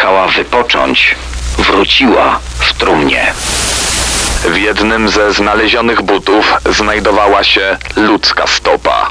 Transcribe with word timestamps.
przyjechała 0.00 0.28
wypocząć, 0.28 1.16
wróciła 1.58 2.38
w 2.58 2.72
trumnie. 2.72 3.32
W 4.44 4.56
jednym 4.56 5.08
ze 5.08 5.32
znalezionych 5.32 6.02
butów 6.02 6.54
znajdowała 6.76 7.44
się 7.44 7.78
ludzka 7.96 8.46
stopa. 8.46 9.10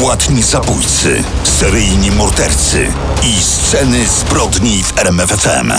Płatni 0.00 0.42
zabójcy, 0.42 1.24
seryjni 1.44 2.10
mordercy 2.10 2.92
i 3.22 3.42
sceny 3.42 4.06
zbrodni 4.06 4.82
w 4.82 4.98
RMFFM. 4.98 5.72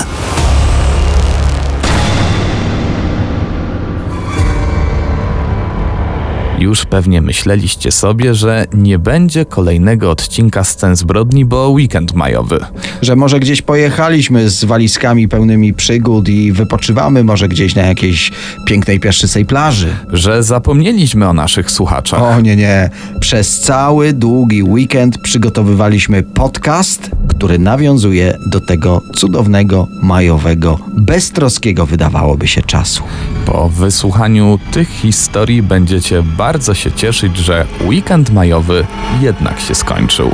Już 6.62 6.86
pewnie 6.86 7.22
myśleliście 7.22 7.92
sobie, 7.92 8.36
że 8.36 8.66
nie 8.74 9.00
będzie 9.00 9.46
kolejnego 9.46 10.12
odcinka 10.12 10.64
scen 10.64 10.96
zbrodni, 10.96 11.46
bo 11.46 11.70
weekend 11.70 12.14
majowy. 12.14 12.60
Że 13.02 13.16
może 13.16 13.40
gdzieś 13.40 13.62
pojechaliśmy 13.62 14.50
z 14.50 14.66
walizkami 14.66 15.28
pełnymi 15.28 15.74
przygód 15.74 16.30
i 16.30 16.52
wypoczywamy 16.52 17.24
może 17.24 17.48
gdzieś 17.48 17.76
na 17.76 17.82
jakiejś 17.82 18.32
pięknej 18.68 19.00
piaszczystej 19.00 19.46
plaży. 19.46 19.88
Że 20.14 20.44
zapomnieliśmy 20.44 21.30
o 21.30 21.34
naszych 21.34 21.72
słuchaczach. 21.72 22.22
O 22.22 22.42
nie, 22.42 22.56
nie. 22.56 22.90
Przez 23.20 23.60
cały 23.60 24.14
długi 24.14 24.64
weekend 24.64 25.18
przygotowywaliśmy 25.18 26.24
podcast, 26.24 27.12
który 27.42 27.60
nawiązuje 27.60 28.38
do 28.46 28.60
tego 28.60 29.02
cudownego, 29.16 29.88
majowego, 30.02 30.80
beztroskiego 30.88 31.86
wydawałoby 31.86 32.48
się 32.48 32.62
czasu. 32.62 33.04
Po 33.46 33.70
wysłuchaniu 33.70 34.60
tych 34.72 34.90
historii 34.90 35.64
będziecie 35.64 36.24
bardzo 36.24 36.74
się 36.74 36.92
cieszyć, 36.92 37.38
że 37.38 37.66
weekend 37.86 38.30
majowy 38.30 38.88
jednak 39.22 39.60
się 39.60 39.76
skończył. 39.76 40.32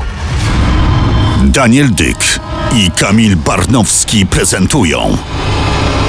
Daniel 1.44 1.90
Dyk 1.94 2.40
i 2.76 2.92
Kamil 2.92 3.36
Barnowski 3.36 4.26
prezentują 4.26 5.18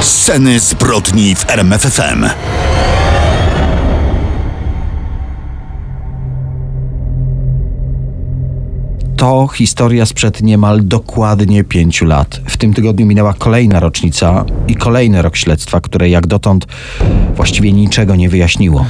Sceny 0.01 0.61
zbrodni 0.61 1.35
w 1.35 1.51
RMFFM. 1.51 2.27
To 9.19 9.49
historia 9.49 10.07
sprzed 10.07 10.43
niemal 10.43 10.81
dokładnie 10.83 11.65
pięciu 11.65 12.05
lat. 12.05 12.41
W 12.45 12.57
tym 12.57 12.75
tygodniu 12.75 13.07
minęła 13.07 13.35
kolejna 13.35 13.81
rocznica 13.81 14.45
i 14.69 14.75
kolejny 14.75 15.23
rok 15.23 15.37
śledztwa, 15.37 15.81
które 15.81 16.09
jak 16.09 16.27
dotąd 16.27 16.67
właściwie 17.37 17.73
niczego 17.73 18.17
nie 18.17 18.29
wyjaśniło. 18.29 18.87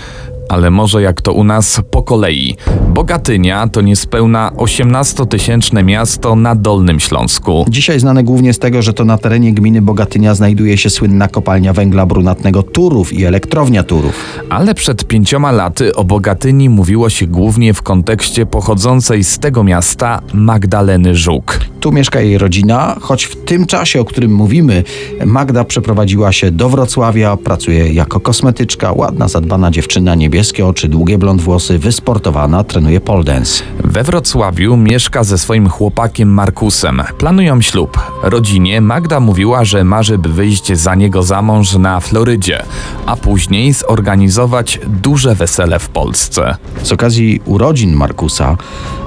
Ale 0.49 0.71
może 0.71 1.03
jak 1.03 1.21
to 1.21 1.33
u 1.33 1.45
nas 1.45 1.81
po 1.91 2.03
kolei. 2.03 2.57
Bogatynia 2.89 3.69
to 3.69 3.81
niespełna 3.81 4.51
18-tysięczne 4.57 5.85
miasto 5.85 6.37
na 6.37 6.55
Dolnym 6.55 7.01
Śląsku. 7.01 7.65
Dzisiaj 7.69 8.01
znane 8.01 8.25
głównie 8.25 8.53
z 8.53 8.59
tego, 8.59 8.83
że 8.83 8.93
to 8.93 9.05
na 9.05 9.19
terenie 9.19 9.53
gminy 9.53 9.83
Bogatynia 9.83 10.35
znajduje 10.35 10.79
się 10.79 10.91
słynna 10.91 11.29
kopalnia 11.29 11.73
węgla 11.73 12.07
brunatnego 12.07 12.63
Turów 12.63 13.13
i 13.13 13.25
elektrownia 13.25 13.83
Turów. 13.83 14.25
Ale 14.51 14.75
przed 14.75 15.05
pięcioma 15.05 15.53
laty 15.53 15.95
o 15.95 16.05
Bogatyni 16.05 16.71
mówiło 16.71 17.11
się 17.11 17.27
głównie 17.27 17.75
w 17.75 17.83
kontekście 17.83 18.47
pochodzącej 18.47 19.25
z 19.25 19.39
tego 19.39 19.65
miasta 19.65 20.21
Magdaleny 20.35 21.15
Żuk. 21.15 21.61
Tu 21.81 21.93
mieszka 21.93 22.21
jej 22.21 22.39
rodzina, 22.39 22.97
choć 23.01 23.25
w 23.25 23.45
tym 23.45 23.67
czasie, 23.67 24.01
o 24.01 24.05
którym 24.05 24.35
mówimy, 24.35 24.85
Magda 25.27 25.65
przeprowadziła 25.65 26.33
się 26.33 26.51
do 26.51 26.69
Wrocławia, 26.69 27.37
pracuje 27.37 27.93
jako 27.93 28.21
kosmetyczka, 28.21 28.93
ładna, 28.93 29.29
zadbana 29.29 29.71
dziewczyna, 29.71 30.15
niebieskie 30.15 30.38
oczy, 30.69 30.89
długie 30.89 31.19
blond 31.19 31.43
włosy, 31.43 31.79
wysportowana, 31.79 32.65
trenuje 32.65 33.01
pole 33.01 33.25
dance. 33.25 33.65
We 33.85 34.05
Wrocławiu 34.05 34.77
mieszka 34.77 35.25
ze 35.25 35.39
swoim 35.39 35.69
chłopakiem 35.69 36.29
Markusem. 36.29 37.03
Planują 37.19 37.61
ślub. 37.61 37.99
Rodzinie 38.23 38.81
Magda 38.81 39.21
mówiła, 39.21 39.65
że 39.65 39.85
marzy 39.85 40.19
by 40.19 40.29
wyjść 40.29 40.73
za 40.73 40.95
niego 40.95 41.23
za 41.23 41.43
mąż 41.43 41.75
na 41.75 42.01
Florydzie, 42.01 42.63
a 43.07 43.17
później 43.17 43.73
zorganizować 43.73 44.81
duże 44.87 45.35
wesele 45.35 45.79
w 45.79 45.89
Polsce. 45.89 46.57
Z 46.83 46.93
okazji 46.93 47.41
urodzin 47.45 47.93
Markusa 47.93 48.57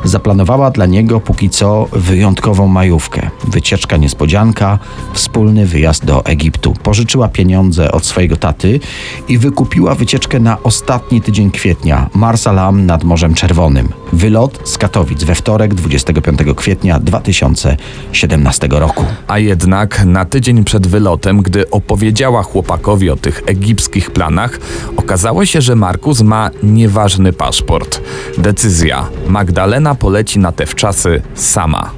zaplanowała 0.03 0.71
dla 0.71 0.85
niego 0.85 1.19
póki 1.19 1.49
co 1.49 1.87
wyjątkową 1.91 2.67
majówkę. 2.67 3.29
Wycieczka 3.47 3.97
niespodzianka, 3.97 4.79
wspólny 5.13 5.65
wyjazd 5.65 6.05
do 6.05 6.25
Egiptu. 6.25 6.73
Pożyczyła 6.83 7.27
pieniądze 7.27 7.91
od 7.91 8.05
swojego 8.05 8.37
taty 8.37 8.79
i 9.27 9.37
wykupiła 9.37 9.95
wycieczkę 9.95 10.39
na 10.39 10.63
ostatni 10.63 11.20
tydzień 11.21 11.51
kwietnia. 11.51 12.09
Marsalam 12.13 12.85
nad 12.85 13.03
Morzem 13.03 13.33
Czerwonym. 13.33 13.89
Wylot 14.13 14.59
z 14.63 14.77
Katowic 14.77 15.23
we 15.23 15.35
wtorek 15.35 15.73
25 15.73 16.39
kwietnia 16.55 16.99
2017 16.99 18.67
roku. 18.71 19.05
A 19.27 19.39
jednak 19.39 20.05
na 20.05 20.25
tydzień 20.25 20.63
przed 20.63 20.87
wylotem, 20.87 21.41
gdy 21.41 21.69
opowiedziała 21.69 22.43
chłopakowi 22.43 23.09
o 23.09 23.15
tych 23.15 23.43
egipskich 23.45 24.11
planach, 24.11 24.59
okazało 24.97 25.45
się, 25.45 25.61
że 25.61 25.75
Markus 25.75 26.21
ma 26.21 26.49
nieważny 26.63 27.33
paszport. 27.33 28.01
Decyzja. 28.37 29.07
Magdalena 29.27 29.95
poleci 29.95 30.39
na 30.39 30.51
te 30.51 30.65
wczasy 30.65 31.21
sama. 31.35 31.91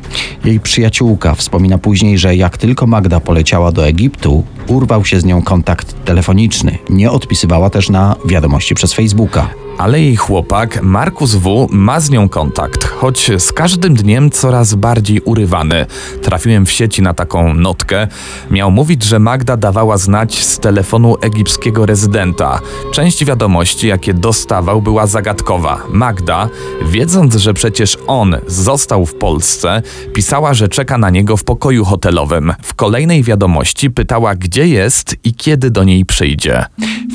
Jej 0.46 0.60
przyjaciółka 0.60 1.36
wspomina 1.36 1.78
później, 1.78 2.18
że 2.18 2.36
jak 2.36 2.58
tylko 2.58 2.88
Magda 2.88 3.20
poleciała 3.20 3.72
do 3.72 3.88
Egiptu, 3.88 4.44
urwał 4.68 5.06
się 5.06 5.19
z 5.19 5.25
nią 5.25 5.41
kontakt 5.41 6.06
telefoniczny. 6.06 6.78
Nie 6.90 7.12
odpisywała 7.12 7.69
też 7.69 7.90
na 7.90 8.16
wiadomości 8.25 8.75
przez 8.75 8.94
Facebooka. 8.94 9.62
Ale 9.78 10.02
jej 10.02 10.16
chłopak, 10.16 10.84
Markus 10.84 11.36
W., 11.36 11.68
ma 11.72 12.00
z 12.00 12.10
nią 12.10 12.30
kontakt, 12.30 12.84
choć 12.84 13.32
z 13.38 13.52
każdym 13.52 13.94
dniem 13.94 14.32
coraz 14.32 14.76
bardziej 14.76 15.22
urywany. 15.22 15.86
Trafiłem 16.22 16.66
w 16.66 16.72
sieci 16.72 17.02
na 17.02 17.14
taką 17.14 17.54
notkę. 17.54 18.08
Miał 18.52 18.72
mówić, 18.72 19.04
że 19.04 19.20
Magda 19.20 19.58
dawała 19.58 19.98
znać 19.98 20.44
z 20.44 20.60
telefonu 20.60 21.16
egipskiego 21.22 21.86
rezydenta. 21.86 22.60
Część 22.92 23.26
wiadomości, 23.26 23.88
jakie 23.88 24.14
dostawał, 24.14 24.82
była 24.82 25.08
zagadkowa. 25.08 25.78
Magda, 25.90 26.50
wiedząc, 26.86 27.36
że 27.36 27.54
przecież 27.54 27.98
on 28.08 28.36
został 28.48 29.06
w 29.06 29.16
Polsce, 29.16 29.82
pisała, 30.14 30.54
że 30.54 30.68
czeka 30.68 30.98
na 30.98 31.10
niego 31.10 31.38
w 31.38 31.44
pokoju 31.44 31.86
hotelowym. 31.86 32.54
W 32.62 32.74
kolejnej 32.74 33.24
wiadomości 33.24 33.92
pytała, 33.92 34.36
gdzie 34.36 34.68
jest 34.68 35.16
i 35.24 35.34
kiedy 35.34 35.70
do 35.70 35.84
niej 35.84 36.06
przyjdzie. 36.06 36.66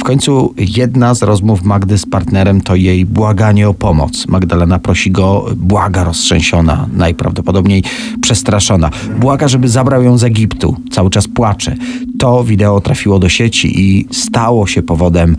W 0.01 0.05
końcu 0.05 0.55
jedna 0.57 1.15
z 1.15 1.23
rozmów 1.23 1.63
Magdy 1.63 1.99
z 1.99 2.07
partnerem 2.07 2.47
to 2.64 2.75
jej 2.75 3.04
błaganie 3.06 3.69
o 3.69 3.75
pomoc. 3.75 4.28
Magdalena 4.28 4.78
prosi 4.78 5.10
go, 5.10 5.47
błaga 5.56 6.04
roztrzęsiona, 6.04 6.88
najprawdopodobniej 6.92 7.82
przestraszona. 8.20 8.91
Błaga, 9.20 9.48
żeby 9.48 9.69
zabrał 9.69 10.03
ją 10.03 10.19
z 10.19 10.25
Egiptu. 10.25 10.76
Cały 10.91 11.10
czas 11.10 11.28
płacze. 11.28 11.75
To 12.19 12.44
wideo 12.44 12.81
trafiło 12.81 13.19
do 13.19 13.28
sieci 13.28 13.81
i 13.81 14.06
stało 14.12 14.66
się 14.66 14.82
powodem 14.82 15.36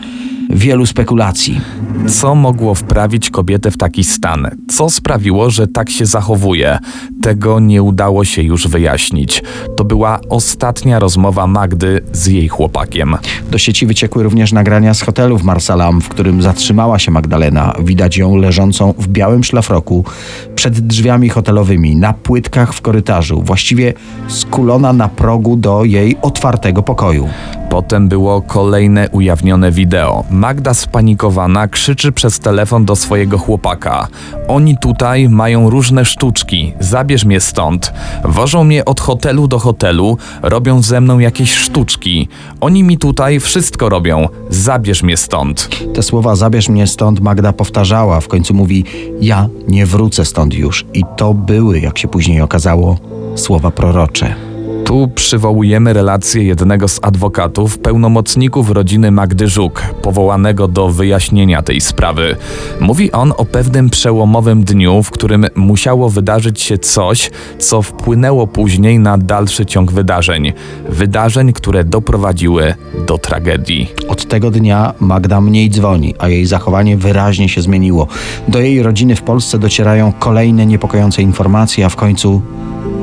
wielu 0.50 0.86
spekulacji. 0.86 1.62
Co 2.08 2.36
mogło 2.36 2.76
wprawić 2.76 3.30
kobietę 3.30 3.72
w 3.72 3.78
taki 3.78 4.04
stan? 4.04 4.48
Co 4.70 4.90
sprawiło, 4.90 5.50
że 5.50 5.68
tak 5.68 5.90
się 5.90 6.06
zachowuje? 6.06 6.80
Tego 7.22 7.60
nie 7.60 7.84
udało 7.84 8.26
się 8.26 8.42
już 8.42 8.68
wyjaśnić. 8.68 9.44
To 9.78 9.84
była 9.84 10.20
ostatnia 10.30 11.00
rozmowa 11.00 11.48
Magdy 11.48 12.02
z 12.14 12.28
jej 12.28 12.48
chłopakiem. 12.48 13.18
Do 13.52 13.58
sieci 13.58 13.86
wyciekły 13.86 14.24
również 14.24 14.52
nagrania 14.52 14.94
z 14.94 15.02
hotelu 15.02 15.38
w 15.38 15.44
Marsalam, 15.44 16.02
w 16.02 16.10
którym 16.10 16.42
zatrzymała 16.42 16.99
się 17.00 17.12
Magdalena. 17.12 17.74
Widać 17.80 18.18
ją 18.18 18.36
leżącą 18.36 18.94
w 18.98 19.08
białym 19.08 19.44
szlafroku 19.44 20.06
przed 20.56 20.80
drzwiami 20.80 21.30
hotelowymi, 21.30 21.96
na 21.96 22.14
płytkach 22.14 22.74
w 22.74 22.82
korytarzu, 22.82 23.42
właściwie 23.42 23.94
skulona 24.28 24.94
na 24.94 25.08
progu 25.08 25.56
do 25.56 25.84
jej 25.84 26.18
otwartego 26.22 26.84
pokoju. 26.84 27.30
Potem 27.70 28.08
było 28.08 28.42
kolejne 28.42 29.10
ujawnione 29.10 29.72
wideo. 29.72 30.24
Magda 30.30 30.74
spanikowana 30.74 31.68
krzyczy 31.68 32.12
przez 32.12 32.40
telefon 32.40 32.86
do 32.86 32.96
swojego 32.96 33.38
chłopaka. 33.38 34.08
Oni 34.48 34.78
tutaj 34.78 35.30
mają 35.30 35.70
różne 35.70 36.06
sztuczki, 36.06 36.74
zabierz 36.80 37.26
mnie 37.26 37.40
stąd. 37.40 37.94
Wożą 38.24 38.64
mnie 38.64 38.86
od 38.86 39.00
hotelu 39.00 39.48
do 39.48 39.60
hotelu, 39.60 40.18
robią 40.42 40.82
ze 40.82 41.02
mną 41.02 41.20
jakieś 41.20 41.54
sztuczki. 41.54 42.28
Oni 42.62 42.84
mi 42.84 42.98
tutaj 42.98 43.40
wszystko 43.40 43.90
robią, 43.90 44.28
zabierz 44.50 45.04
mnie 45.04 45.18
stąd. 45.18 45.70
Te 45.94 46.04
słowa 46.04 46.36
zabierz 46.36 46.70
mnie 46.70 46.88
stąd 46.88 47.20
Magda 47.20 47.54
powtarzała, 47.54 48.22
w 48.22 48.28
końcu 48.28 48.54
mówi 48.54 48.86
ja 49.22 49.48
nie 49.68 49.86
wrócę 49.86 50.26
stąd 50.26 50.54
już. 50.54 50.86
I 50.94 51.04
to 51.18 51.34
były, 51.34 51.80
jak 51.80 51.98
się 51.98 52.08
później 52.08 52.42
okazało, 52.42 52.98
słowa 53.36 53.72
prorocze. 53.72 54.49
Tu 54.90 55.08
przywołujemy 55.16 55.94
relację 55.94 56.44
jednego 56.44 56.88
z 56.88 57.00
adwokatów, 57.02 57.78
pełnomocników 57.78 58.72
rodziny 58.72 59.12
Magdy 59.12 59.48
Żuk, 59.48 59.82
powołanego 60.02 60.68
do 60.68 60.90
wyjaśnienia 60.90 61.62
tej 61.62 61.82
sprawy. 61.82 62.36
Mówi 62.80 63.12
on 63.12 63.34
o 63.38 63.46
pewnym 63.46 63.90
przełomowym 63.90 64.64
dniu, 64.64 65.04
w 65.04 65.12
którym 65.12 65.46
musiało 65.56 66.10
wydarzyć 66.10 66.62
się 66.62 66.78
coś, 66.78 67.32
co 67.60 67.82
wpłynęło 67.82 68.48
później 68.48 69.00
na 69.00 69.18
dalszy 69.18 69.66
ciąg 69.66 69.92
wydarzeń. 69.92 70.54
Wydarzeń, 70.90 71.54
które 71.54 71.84
doprowadziły 71.84 72.74
do 73.08 73.18
tragedii. 73.18 73.92
Od 74.08 74.26
tego 74.26 74.52
dnia 74.52 74.94
Magda 75.00 75.42
mniej 75.42 75.70
dzwoni, 75.70 76.16
a 76.20 76.30
jej 76.30 76.46
zachowanie 76.46 76.98
wyraźnie 76.98 77.50
się 77.50 77.62
zmieniło. 77.62 78.08
Do 78.48 78.60
jej 78.60 78.84
rodziny 78.84 79.16
w 79.16 79.22
Polsce 79.22 79.60
docierają 79.60 80.14
kolejne 80.20 80.66
niepokojące 80.66 81.22
informacje, 81.22 81.86
a 81.86 81.90
w 81.90 81.96
końcu 81.96 82.42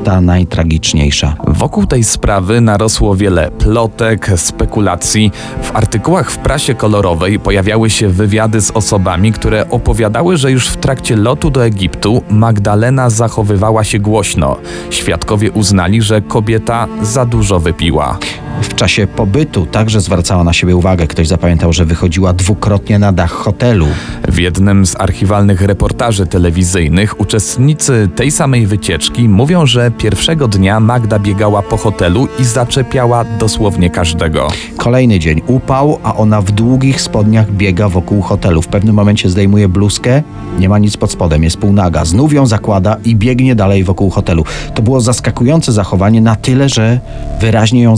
ta 0.07 0.21
najtragiczniejsza. 0.21 1.35
Wokół 1.47 1.85
tej 1.85 2.03
sprawy 2.03 2.61
narosło 2.61 3.15
wiele 3.15 3.51
plotek, 3.51 4.31
spekulacji. 4.35 5.31
W 5.61 5.75
artykułach 5.75 6.31
w 6.31 6.37
prasie 6.37 6.75
kolorowej 6.75 7.39
pojawiały 7.39 7.89
się 7.89 8.09
wywiady 8.09 8.61
z 8.61 8.71
osobami, 8.71 9.31
które 9.31 9.69
opowiadały, 9.69 10.37
że 10.37 10.51
już 10.51 10.67
w 10.67 10.77
trakcie 10.77 11.15
lotu 11.15 11.49
do 11.49 11.65
Egiptu 11.65 12.23
Magdalena 12.29 13.09
zachowywała 13.09 13.83
się 13.83 13.99
głośno. 13.99 14.57
Świadkowie 14.89 15.51
uznali, 15.51 16.01
że 16.01 16.21
kobieta 16.21 16.87
za 17.01 17.25
dużo 17.25 17.59
wypiła. 17.59 18.17
W 18.61 18.75
czasie 18.75 19.07
pobytu 19.07 19.65
także 19.65 20.01
zwracała 20.01 20.43
na 20.43 20.53
siebie 20.53 20.75
uwagę. 20.75 21.07
Ktoś 21.07 21.27
zapamiętał, 21.27 21.73
że 21.73 21.85
wychodziła 21.85 22.33
dwukrotnie 22.33 22.99
na 22.99 23.11
dach 23.11 23.31
hotelu. 23.31 23.87
W 24.27 24.39
jednym 24.39 24.85
z 24.85 24.95
archiwalnych 24.95 25.61
reportaży 25.61 26.27
telewizyjnych 26.27 27.21
uczestnicy 27.21 28.09
tej 28.15 28.31
samej 28.31 28.67
wycieczki 28.67 29.29
mówią, 29.29 29.65
że 29.65 29.91
pierwszego 29.91 30.47
dnia 30.47 30.79
Magda 30.79 31.19
biegała 31.19 31.61
po 31.61 31.77
hotelu 31.77 32.27
i 32.39 32.45
zaczepiała 32.45 33.23
dosłownie 33.39 33.89
każdego. 33.89 34.47
Kolejny 34.77 35.19
dzień 35.19 35.41
upał, 35.47 35.99
a 36.03 36.15
ona 36.15 36.41
w 36.41 36.51
długich 36.51 37.01
spodniach 37.01 37.51
biega 37.51 37.89
wokół 37.89 38.21
hotelu. 38.21 38.61
W 38.61 38.67
pewnym 38.67 38.95
momencie 38.95 39.29
zdejmuje 39.29 39.69
bluzkę, 39.69 40.23
nie 40.59 40.69
ma 40.69 40.79
nic 40.79 40.97
pod 40.97 41.11
spodem, 41.11 41.43
jest 41.43 41.57
półnaga. 41.57 42.05
Znów 42.05 42.33
ją 42.33 42.45
zakłada 42.45 42.97
i 43.05 43.15
biegnie 43.15 43.55
dalej 43.55 43.83
wokół 43.83 44.09
hotelu. 44.09 44.43
To 44.75 44.81
było 44.81 45.01
zaskakujące 45.01 45.71
zachowanie 45.71 46.21
na 46.21 46.35
tyle, 46.35 46.69
że 46.69 46.99
wyraźnie 47.39 47.81
ją 47.81 47.97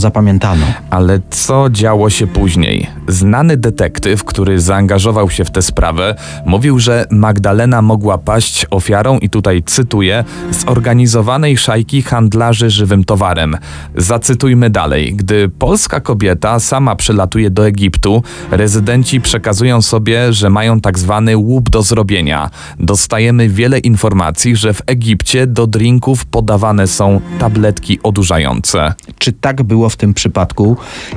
Ale 0.90 1.20
co 1.30 1.70
działo 1.70 2.10
się 2.10 2.26
później? 2.26 2.86
Znany 3.08 3.56
detektyw, 3.56 4.24
który 4.24 4.60
zaangażował 4.60 5.30
się 5.30 5.44
w 5.44 5.50
tę 5.50 5.62
sprawę, 5.62 6.14
mówił, 6.46 6.78
że 6.78 7.06
Magdalena 7.10 7.82
mogła 7.82 8.18
paść 8.18 8.66
ofiarą, 8.70 9.18
i 9.18 9.30
tutaj 9.30 9.62
cytuję, 9.66 10.24
zorganizowanej 10.50 11.56
szajki 11.56 12.02
handlarzy 12.02 12.70
żywym 12.70 13.04
towarem. 13.04 13.56
Zacytujmy 13.96 14.70
dalej. 14.70 15.14
Gdy 15.14 15.48
polska 15.48 16.00
kobieta 16.00 16.60
sama 16.60 16.96
przylatuje 16.96 17.50
do 17.50 17.66
Egiptu, 17.66 18.22
rezydenci 18.50 19.20
przekazują 19.20 19.82
sobie, 19.82 20.32
że 20.32 20.50
mają 20.50 20.80
tak 20.80 20.98
zwany 20.98 21.36
łup 21.36 21.70
do 21.70 21.82
zrobienia. 21.82 22.50
Dostajemy 22.78 23.48
wiele 23.48 23.78
informacji, 23.78 24.56
że 24.56 24.74
w 24.74 24.82
Egipcie 24.86 25.46
do 25.46 25.66
drinków 25.66 26.24
podawane 26.24 26.86
są 26.86 27.20
tabletki 27.38 27.98
odurzające. 28.02 28.94
Czy 29.18 29.32
tak 29.32 29.62
było 29.62 29.88
w 29.88 29.96
tym 29.96 30.14
przypadku? 30.14 30.39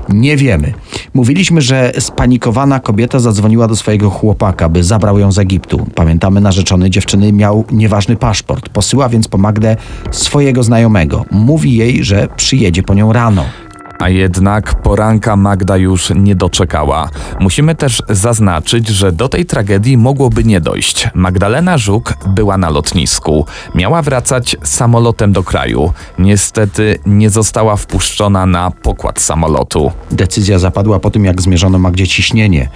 Nie 0.09 0.37
wiemy. 0.37 0.73
Mówiliśmy, 1.13 1.61
że 1.61 1.91
spanikowana 1.99 2.79
kobieta 2.79 3.19
zadzwoniła 3.19 3.67
do 3.67 3.75
swojego 3.75 4.09
chłopaka, 4.09 4.69
by 4.69 4.83
zabrał 4.83 5.19
ją 5.19 5.31
z 5.31 5.39
Egiptu. 5.39 5.87
Pamiętamy, 5.95 6.41
narzeczony 6.41 6.89
dziewczyny 6.89 7.33
miał 7.33 7.65
nieważny 7.71 8.15
paszport. 8.15 8.69
Posyła 8.69 9.09
więc 9.09 9.27
po 9.27 9.37
Magdę 9.37 9.75
swojego 10.11 10.63
znajomego. 10.63 11.25
Mówi 11.31 11.75
jej, 11.75 12.03
że 12.03 12.27
przyjedzie 12.35 12.83
po 12.83 12.93
nią 12.93 13.13
rano. 13.13 13.45
A 14.03 14.09
jednak 14.09 14.81
poranka 14.81 15.35
Magda 15.35 15.77
już 15.77 16.11
nie 16.15 16.35
doczekała. 16.35 17.09
Musimy 17.39 17.75
też 17.75 18.03
zaznaczyć, 18.09 18.87
że 18.87 19.11
do 19.11 19.29
tej 19.29 19.45
tragedii 19.45 19.97
mogłoby 19.97 20.43
nie 20.43 20.61
dojść. 20.61 21.09
Magdalena 21.13 21.77
Żuk 21.77 22.13
była 22.27 22.57
na 22.57 22.69
lotnisku. 22.69 23.45
Miała 23.75 24.01
wracać 24.01 24.55
samolotem 24.63 25.33
do 25.33 25.43
kraju. 25.43 25.93
Niestety 26.19 26.99
nie 27.05 27.29
została 27.29 27.75
wpuszczona 27.75 28.45
na 28.45 28.71
pokład 28.71 29.21
samolotu. 29.21 29.91
Decyzja 30.11 30.59
zapadła 30.59 30.99
po 30.99 31.09
tym, 31.09 31.25
jak 31.25 31.41
zmierzono 31.41 31.79
Magdzie 31.79 32.07
ciśnienie. 32.07 32.69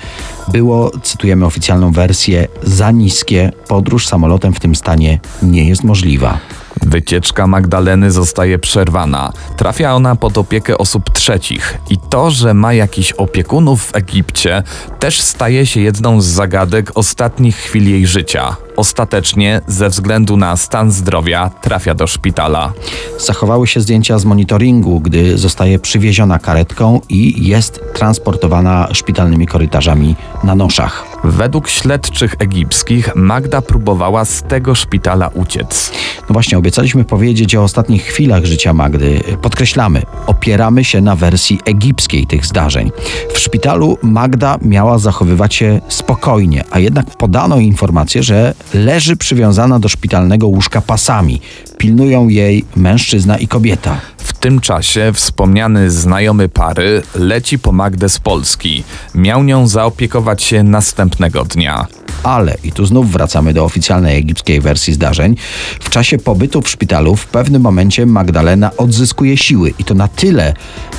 Było, 0.48 0.92
cytujemy 1.04 1.46
oficjalną 1.46 1.92
wersję, 1.92 2.48
za 2.64 2.92
niskie. 2.92 3.52
Podróż 3.68 4.08
samolotem 4.08 4.54
w 4.54 4.60
tym 4.60 4.76
stanie 4.76 5.20
nie 5.42 5.68
jest 5.70 5.84
możliwa. 5.84 6.40
Wycieczka 6.88 7.48
Magdaleny 7.48 8.12
zostaje 8.12 8.60
przerwana. 8.60 9.34
Trafia 9.58 9.96
ona 9.96 10.16
pod 10.16 10.38
opiekę 10.38 10.78
osób 10.78 11.10
trzecich. 11.10 11.78
I 11.90 11.98
to, 11.98 12.32
że 12.32 12.54
ma 12.54 12.74
jakichś 12.74 13.12
opiekunów 13.12 13.86
w 13.86 13.96
Egipcie, 13.96 14.64
też 15.00 15.22
staje 15.22 15.66
się 15.66 15.82
jedną 15.82 16.22
z 16.22 16.26
zagadek 16.26 16.92
ostatnich 16.96 17.56
chwil 17.56 17.90
jej 17.90 18.08
życia. 18.08 18.67
Ostatecznie, 18.78 19.62
ze 19.68 19.90
względu 19.90 20.38
na 20.38 20.58
stan 20.58 20.92
zdrowia, 20.92 21.50
trafia 21.50 21.96
do 21.96 22.08
szpitala. 22.08 22.74
Zachowały 23.20 23.68
się 23.68 23.82
zdjęcia 23.82 24.20
z 24.20 24.26
monitoringu, 24.26 25.00
gdy 25.00 25.38
zostaje 25.38 25.80
przywieziona 25.80 26.40
karetką 26.40 27.02
i 27.10 27.48
jest 27.48 27.80
transportowana 27.94 28.88
szpitalnymi 28.94 29.48
korytarzami 29.48 30.16
na 30.44 30.56
noszach. 30.56 31.06
Według 31.24 31.70
śledczych 31.70 32.36
egipskich 32.40 33.16
Magda 33.16 33.62
próbowała 33.62 34.26
z 34.26 34.44
tego 34.44 34.76
szpitala 34.76 35.28
uciec. 35.28 35.92
No 36.30 36.34
właśnie, 36.34 36.58
obiecaliśmy 36.58 37.04
powiedzieć 37.04 37.56
o 37.56 37.64
ostatnich 37.64 38.04
chwilach 38.04 38.46
życia 38.46 38.74
Magdy. 38.74 39.20
Podkreślamy, 39.42 40.02
opieramy 40.28 40.84
się 40.84 41.02
na 41.02 41.16
wersji 41.16 41.60
egipskiej 41.66 42.28
tych 42.28 42.46
zdarzeń. 42.46 42.92
W 43.34 43.40
szpitalu 43.40 43.98
Magda 44.02 44.58
miała 44.62 45.00
zachowywać 45.00 45.56
się 45.56 45.82
spokojnie, 45.88 46.64
a 46.72 46.80
jednak 46.80 47.18
podano 47.18 47.58
informację, 47.58 48.24
że 48.24 48.54
leży 48.74 49.18
przywiązana 49.18 49.80
do 49.80 49.90
szpitalnego 49.90 50.48
łóżka 50.48 50.82
pasami. 50.82 51.42
Pilnują 51.78 52.28
jej 52.28 52.66
mężczyzna 52.76 53.38
i 53.38 53.48
kobieta. 53.48 54.02
W 54.38 54.40
tym 54.40 54.60
czasie 54.60 55.12
wspomniany 55.14 55.92
znajomy 55.92 56.50
pary 56.50 57.04
leci 57.16 57.60
po 57.60 57.72
Magdę 57.72 58.10
z 58.10 58.20
Polski. 58.20 58.84
Miał 59.16 59.44
nią 59.44 59.68
zaopiekować 59.68 60.44
się 60.44 60.64
następnego 60.64 61.46
dnia. 61.46 61.88
Ale, 62.24 62.58
i 62.64 62.72
tu 62.72 62.86
znów 62.86 63.12
wracamy 63.12 63.54
do 63.54 63.66
oficjalnej 63.66 64.18
egipskiej 64.18 64.62
wersji 64.62 64.94
zdarzeń, 64.94 65.36
w 65.80 65.90
czasie 65.90 66.18
pobytu 66.18 66.62
w 66.62 66.70
szpitalu 66.70 67.16
w 67.16 67.28
pewnym 67.28 67.62
momencie 67.62 68.06
Magdalena 68.06 68.72
odzyskuje 68.78 69.38
siły 69.38 69.74
i 69.80 69.84
to 69.84 69.94
na 69.94 70.08
tyle, 70.08 70.54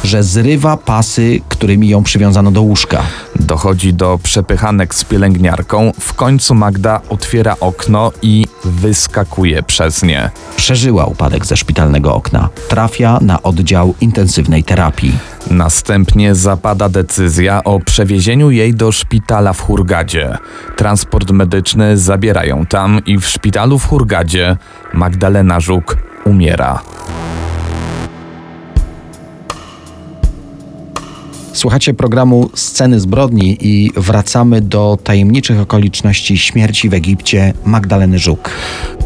że 0.04 0.22
zrywa 0.22 0.76
pasy, 0.76 1.40
którymi 1.48 1.88
ją 1.88 2.02
przywiązano 2.02 2.50
do 2.50 2.62
łóżka. 2.62 3.02
Dochodzi 3.40 3.94
do 3.94 4.18
przepychanek 4.22 4.94
z 4.94 5.04
pielęgniarką. 5.04 5.92
W 6.00 6.14
końcu 6.14 6.54
Magda 6.54 7.00
otwiera 7.08 7.56
okno 7.60 8.12
i 8.22 8.46
wyskakuje 8.64 9.62
przez 9.62 10.02
nie. 10.02 10.30
Przeżyła 10.56 11.04
upadek 11.04 11.46
ze 11.46 11.56
szpitalnego 11.56 12.14
okna. 12.14 12.48
Trafia 12.68 13.18
na 13.28 13.42
oddział 13.42 13.94
intensywnej 14.00 14.64
terapii. 14.64 15.12
Następnie 15.50 16.34
zapada 16.34 16.88
decyzja 16.88 17.64
o 17.64 17.80
przewiezieniu 17.80 18.50
jej 18.50 18.74
do 18.74 18.92
szpitala 18.92 19.52
w 19.52 19.60
Hurgadzie. 19.60 20.38
Transport 20.76 21.30
medyczny 21.30 21.98
zabierają 21.98 22.66
tam 22.66 23.00
i 23.06 23.18
w 23.18 23.26
szpitalu 23.26 23.78
w 23.78 23.86
Hurgadzie 23.86 24.56
Magdalena 24.94 25.60
Żuk 25.60 25.96
umiera. 26.24 26.80
Słuchacie 31.58 31.94
programu 31.94 32.50
Sceny 32.54 33.00
zbrodni 33.00 33.58
i 33.60 33.90
wracamy 33.96 34.60
do 34.60 34.98
tajemniczych 35.04 35.60
okoliczności 35.60 36.38
śmierci 36.38 36.88
w 36.88 36.94
Egipcie 36.94 37.52
Magdaleny 37.64 38.18
Żuk. 38.18 38.50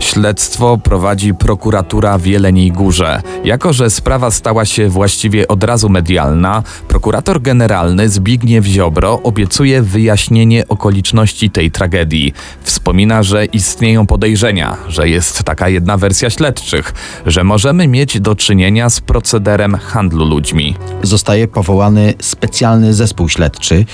Śledztwo 0.00 0.78
prowadzi 0.78 1.34
prokuratura 1.34 2.18
w 2.18 2.26
Jeleniej 2.26 2.72
Górze. 2.72 3.22
Jako, 3.44 3.72
że 3.72 3.90
sprawa 3.90 4.30
stała 4.30 4.64
się 4.64 4.88
właściwie 4.88 5.48
od 5.48 5.64
razu 5.64 5.88
medialna, 5.88 6.62
prokurator 6.88 7.42
generalny 7.42 8.08
Zbigniew 8.08 8.64
Ziobro 8.64 9.22
obiecuje 9.22 9.82
wyjaśnienie 9.82 10.68
okoliczności 10.68 11.50
tej 11.50 11.70
tragedii. 11.70 12.32
Wspomina, 12.62 13.22
że 13.22 13.44
istnieją 13.44 14.06
podejrzenia, 14.06 14.76
że 14.88 15.08
jest 15.08 15.42
taka 15.42 15.68
jedna 15.68 15.96
wersja 15.96 16.30
śledczych, 16.30 16.94
że 17.26 17.44
możemy 17.44 17.88
mieć 17.88 18.20
do 18.20 18.36
czynienia 18.36 18.90
z 18.90 19.00
procederem 19.00 19.74
handlu 19.76 20.24
ludźmi. 20.24 20.76
Zostaje 21.02 21.48
powołany 21.48 22.14
specjalny 22.20 22.41
zespół 22.90 23.28
śledczy. 23.28 23.84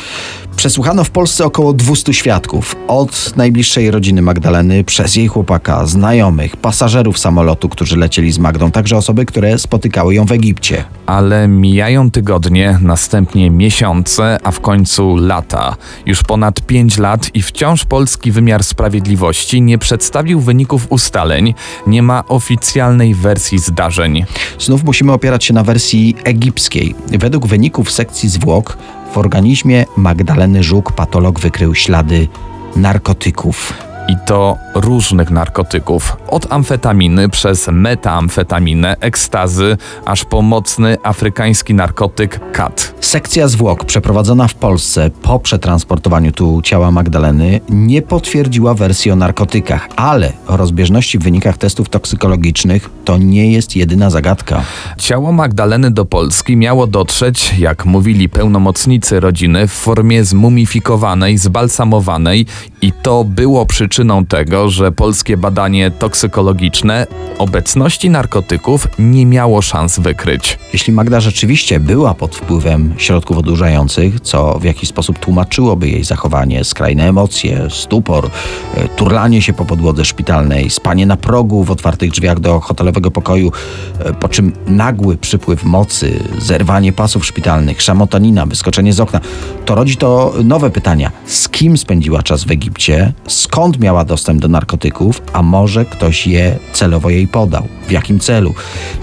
Przesłuchano 0.56 1.04
w 1.04 1.10
Polsce 1.10 1.44
około 1.44 1.72
200 1.72 2.14
świadków, 2.14 2.76
od 2.88 3.36
najbliższej 3.36 3.90
rodziny 3.90 4.22
Magdaleny, 4.22 4.84
przez 4.84 5.16
jej 5.16 5.28
chłopaka, 5.28 5.86
znajomych, 5.86 6.56
pasażerów 6.56 7.18
samolotu, 7.18 7.68
którzy 7.68 7.96
lecieli 7.96 8.32
z 8.32 8.38
Magdą, 8.38 8.70
także 8.70 8.96
osoby, 8.96 9.26
które 9.26 9.58
spotykały 9.58 10.14
ją 10.14 10.24
w 10.24 10.32
Egipcie. 10.32 10.84
Ale 11.06 11.48
mijają 11.48 12.10
tygodnie, 12.10 12.78
następnie 12.82 13.50
miesiące, 13.50 14.38
a 14.42 14.50
w 14.50 14.60
końcu 14.60 15.16
lata. 15.16 15.76
Już 16.06 16.22
ponad 16.22 16.60
5 16.60 16.98
lat 16.98 17.30
i 17.34 17.42
wciąż 17.42 17.84
polski 17.84 18.32
wymiar 18.32 18.64
sprawiedliwości 18.64 19.62
nie 19.62 19.78
przedstawił 19.78 20.40
wyników 20.40 20.86
ustaleń, 20.90 21.54
nie 21.86 22.02
ma 22.02 22.24
oficjalnej 22.28 23.14
wersji 23.14 23.58
zdarzeń. 23.58 24.24
Znów 24.58 24.84
musimy 24.84 25.12
opierać 25.12 25.44
się 25.44 25.54
na 25.54 25.62
wersji 25.62 26.16
egipskiej. 26.24 26.94
Według 27.08 27.46
wyników 27.46 27.90
sekcji 27.90 28.28
zwłok 28.40 28.78
w 29.12 29.18
organizmie 29.18 29.84
Magdaleny 29.96 30.62
Żuk 30.62 30.92
patolog 30.92 31.40
wykrył 31.40 31.74
ślady 31.74 32.28
narkotyków. 32.76 33.87
I 34.08 34.16
to 34.26 34.56
różnych 34.74 35.30
narkotyków. 35.30 36.16
Od 36.28 36.52
amfetaminy 36.52 37.28
przez 37.28 37.68
metamfetaminę, 37.72 38.96
ekstazy, 39.00 39.76
aż 40.04 40.24
po 40.24 40.42
mocny 40.42 40.96
afrykański 41.02 41.74
narkotyk 41.74 42.52
kat. 42.52 42.94
Sekcja 43.00 43.48
zwłok 43.48 43.84
przeprowadzona 43.84 44.48
w 44.48 44.54
Polsce 44.54 45.10
po 45.22 45.40
przetransportowaniu 45.40 46.32
tu 46.32 46.62
ciała 46.62 46.90
Magdaleny 46.90 47.60
nie 47.68 48.02
potwierdziła 48.02 48.74
wersji 48.74 49.10
o 49.10 49.16
narkotykach, 49.16 49.88
ale 49.96 50.32
o 50.46 50.56
rozbieżności 50.56 51.18
w 51.18 51.22
wynikach 51.22 51.58
testów 51.58 51.88
toksykologicznych 51.88 52.90
to 53.04 53.18
nie 53.18 53.52
jest 53.52 53.76
jedyna 53.76 54.10
zagadka. 54.10 54.62
Ciało 54.98 55.32
Magdaleny 55.32 55.90
do 55.90 56.04
Polski 56.04 56.56
miało 56.56 56.86
dotrzeć, 56.86 57.54
jak 57.58 57.86
mówili 57.86 58.28
pełnomocnicy 58.28 59.20
rodziny, 59.20 59.68
w 59.68 59.72
formie 59.72 60.24
zmumifikowanej, 60.24 61.38
zbalsamowanej 61.38 62.46
i 62.82 62.92
to 62.92 63.24
było 63.24 63.66
przyczyną 63.66 63.97
tego, 64.28 64.68
że 64.68 64.92
polskie 64.92 65.36
badanie 65.36 65.90
toksykologiczne 65.90 67.06
obecności 67.38 68.10
narkotyków 68.10 68.88
nie 68.98 69.26
miało 69.26 69.62
szans 69.62 69.98
wykryć. 69.98 70.58
Jeśli 70.72 70.92
Magda 70.92 71.20
rzeczywiście 71.20 71.80
była 71.80 72.14
pod 72.14 72.36
wpływem 72.36 72.94
środków 72.96 73.38
odurzających, 73.38 74.20
co 74.20 74.58
w 74.58 74.64
jakiś 74.64 74.88
sposób 74.88 75.18
tłumaczyłoby 75.18 75.88
jej 75.88 76.04
zachowanie, 76.04 76.64
skrajne 76.64 77.08
emocje, 77.08 77.66
stupor, 77.70 78.30
e, 78.74 78.88
turlanie 78.88 79.42
się 79.42 79.52
po 79.52 79.64
podłodze 79.64 80.04
szpitalnej, 80.04 80.70
spanie 80.70 81.06
na 81.06 81.16
progu 81.16 81.64
w 81.64 81.70
otwartych 81.70 82.10
drzwiach 82.10 82.40
do 82.40 82.60
hotelowego 82.60 83.10
pokoju, 83.10 83.52
e, 83.98 84.12
po 84.12 84.28
czym 84.28 84.52
nagły 84.66 85.16
przypływ 85.16 85.64
mocy, 85.64 86.18
zerwanie 86.38 86.92
pasów 86.92 87.26
szpitalnych, 87.26 87.82
szamotanina, 87.82 88.46
wyskoczenie 88.46 88.92
z 88.92 89.00
okna, 89.00 89.20
to 89.64 89.74
rodzi 89.74 89.96
to 89.96 90.34
nowe 90.44 90.70
pytania. 90.70 91.10
Z 91.26 91.48
kim 91.48 91.78
spędziła 91.78 92.22
czas 92.22 92.44
w 92.44 92.50
Egipcie? 92.50 93.12
Skąd 93.28 93.80
miała 93.80 93.87
dostęp 94.04 94.40
do 94.40 94.48
narkotyków? 94.48 95.22
A 95.32 95.42
może 95.42 95.84
ktoś 95.84 96.26
je 96.26 96.58
celowo 96.72 97.10
jej 97.10 97.28
podał? 97.28 97.68
W 97.88 97.90
jakim 97.90 98.20
celu? 98.20 98.54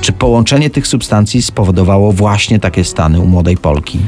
Czy 0.01 0.11
połączenie 0.11 0.69
tych 0.69 0.87
substancji 0.87 1.41
spowodowało 1.41 2.11
właśnie 2.11 2.59
takie 2.59 2.83
stany 2.83 3.19
u 3.19 3.25
młodej 3.25 3.57
Polki? 3.57 3.99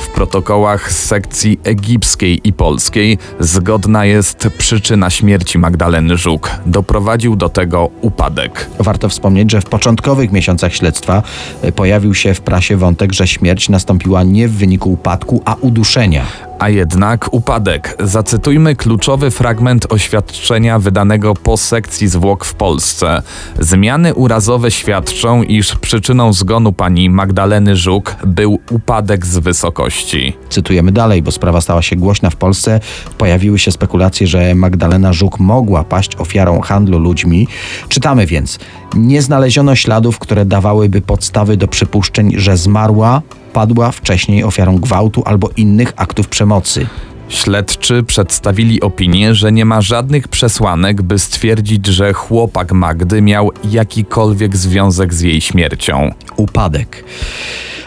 W 0.00 0.08
protokołach 0.08 0.92
z 0.92 1.04
sekcji 1.04 1.60
egipskiej 1.64 2.40
i 2.44 2.52
polskiej 2.52 3.18
zgodna 3.40 4.04
jest 4.04 4.48
przyczyna 4.58 5.10
śmierci 5.10 5.58
Magdaleny 5.58 6.16
Żuk. 6.16 6.50
Doprowadził 6.66 7.36
do 7.36 7.48
tego 7.48 7.90
upadek. 8.00 8.70
Warto 8.78 9.08
wspomnieć, 9.08 9.50
że 9.50 9.60
w 9.60 9.64
początkowych 9.64 10.32
miesiącach 10.32 10.74
śledztwa 10.74 11.22
e, 11.62 11.72
pojawił 11.72 12.14
się 12.14 12.34
w 12.34 12.40
prasie 12.40 12.76
wątek, 12.76 13.12
że 13.12 13.26
śmierć 13.26 13.68
nastąpiła 13.68 14.22
nie 14.22 14.48
w 14.48 14.52
wyniku 14.52 14.92
upadku, 14.92 15.42
a 15.44 15.54
uduszenia. 15.54 16.24
A 16.58 16.68
jednak 16.68 17.34
upadek. 17.34 17.96
Zacytujmy 18.00 18.76
kluczowy 18.76 19.30
fragment 19.30 19.86
oświadczenia 19.92 20.78
wydanego 20.78 21.34
po 21.34 21.56
sekcji 21.56 22.08
zwłok 22.08 22.44
w 22.44 22.54
Polsce. 22.54 23.22
Zmiany 23.60 24.14
urazowe 24.14 24.70
świadczą, 24.70 25.42
iż 25.42 25.76
przyczyną 25.76 26.32
zgonu 26.32 26.72
pani 26.72 27.10
Magdaleny 27.10 27.76
Żuk 27.76 28.16
był 28.26 28.58
upadek 28.70 29.26
z 29.26 29.38
wysokości. 29.38 30.36
Cytujemy 30.48 30.92
dalej, 30.92 31.22
bo 31.22 31.30
sprawa 31.30 31.60
stała 31.60 31.82
się 31.82 31.96
głośna 31.96 32.30
w 32.30 32.36
Polsce. 32.36 32.80
Pojawiły 33.18 33.58
się 33.58 33.72
spekulacje, 33.72 34.26
że 34.26 34.54
Magdalena 34.54 35.12
Żuk 35.12 35.40
mogła 35.40 35.84
paść 35.84 36.16
ofiarą 36.16 36.60
handlu 36.60 36.98
ludźmi. 36.98 37.48
Czytamy 37.88 38.26
więc: 38.26 38.58
Nie 38.94 39.22
znaleziono 39.22 39.74
śladów, 39.74 40.18
które 40.18 40.44
dawałyby 40.44 41.00
podstawy 41.00 41.56
do 41.56 41.68
przypuszczeń, 41.68 42.32
że 42.36 42.56
zmarła, 42.56 43.22
padła 43.54 43.92
wcześniej 43.92 44.44
ofiarą 44.44 44.78
gwałtu 44.78 45.22
albo 45.26 45.50
innych 45.56 45.92
aktów 45.96 46.28
przemocy. 46.28 46.86
Śledczy 47.28 48.02
przedstawili 48.02 48.80
opinię, 48.80 49.34
że 49.34 49.52
nie 49.52 49.64
ma 49.64 49.80
żadnych 49.80 50.28
przesłanek, 50.28 51.02
by 51.02 51.18
stwierdzić, 51.18 51.86
że 51.86 52.12
chłopak 52.12 52.72
Magdy 52.72 53.22
miał 53.22 53.50
jakikolwiek 53.70 54.56
związek 54.56 55.14
z 55.14 55.20
jej 55.20 55.40
śmiercią. 55.40 56.10
Upadek. 56.36 57.04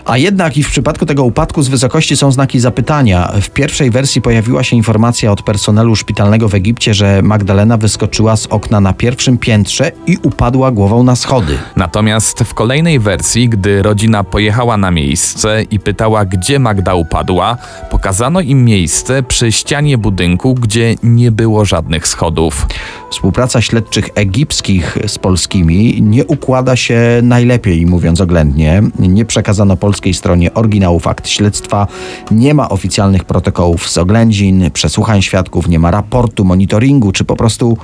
A 0.08 0.18
jednak 0.18 0.58
i 0.58 0.64
w 0.64 0.70
przypadku 0.70 1.06
tego 1.06 1.24
upadku 1.24 1.64
z 1.64 1.68
wysokości 1.68 2.18
są 2.18 2.32
znaki 2.32 2.60
zapytania. 2.60 3.32
W 3.42 3.50
pierwszej 3.50 3.92
wersji 3.92 4.22
pojawiła 4.22 4.64
się 4.64 4.76
informacja 4.76 5.32
od 5.32 5.42
personelu 5.42 5.96
szpitalnego 5.96 6.50
w 6.50 6.56
Egipcie, 6.56 6.94
że 6.94 7.22
Magdalena 7.22 7.78
wyskoczyła 7.78 8.38
z 8.38 8.46
okna 8.46 8.82
na 8.82 8.94
pierwszym 8.94 9.38
piętrze 9.38 9.92
i 10.08 10.18
upadła 10.24 10.72
głową 10.72 11.04
na 11.04 11.16
schody. 11.16 11.58
Natomiast 11.76 12.40
w 12.40 12.54
kolejnej 12.54 13.00
wersji, 13.00 13.50
gdy 13.50 13.82
rodzina 13.82 14.24
pojechała 14.24 14.78
na 14.78 14.92
miejsce 14.92 15.64
i 15.72 15.80
pytała, 15.80 16.26
gdzie 16.26 16.60
Magda 16.60 16.94
upadła, 16.96 17.58
pokazano 17.90 18.42
im 18.42 18.66
miejsce 18.66 19.24
przy 19.24 19.52
ścianie 19.52 19.98
budynku, 19.98 20.54
gdzie 20.54 20.96
nie 21.04 21.32
było 21.32 21.66
żadnych 21.66 22.08
schodów. 22.08 22.68
Współpraca 23.12 23.62
śledczych 23.62 24.10
egipskich 24.16 24.98
z 25.08 25.18
polskimi 25.18 26.02
nie 26.02 26.26
układa 26.26 26.76
się 26.76 27.00
najlepiej, 27.24 27.86
mówiąc 27.86 28.22
oględnie. 28.22 28.84
Nie 29.00 29.26
przekazano 29.26 29.78
polskiej 29.98 30.14
stronie 30.14 30.54
oryginałów 30.54 31.08
akt 31.08 31.28
śledztwa, 31.28 31.88
nie 32.32 32.54
ma 32.54 32.70
oficjalnych 32.70 33.26
protokołów 33.26 33.90
z 33.90 33.98
oględzin, 33.98 34.72
przesłuchań 34.72 35.22
świadków, 35.22 35.68
nie 35.68 35.80
ma 35.80 35.92
raportu, 35.92 36.46
monitoringu 36.46 37.12
czy 37.12 37.24
po 37.26 37.36
prostu 37.36 37.78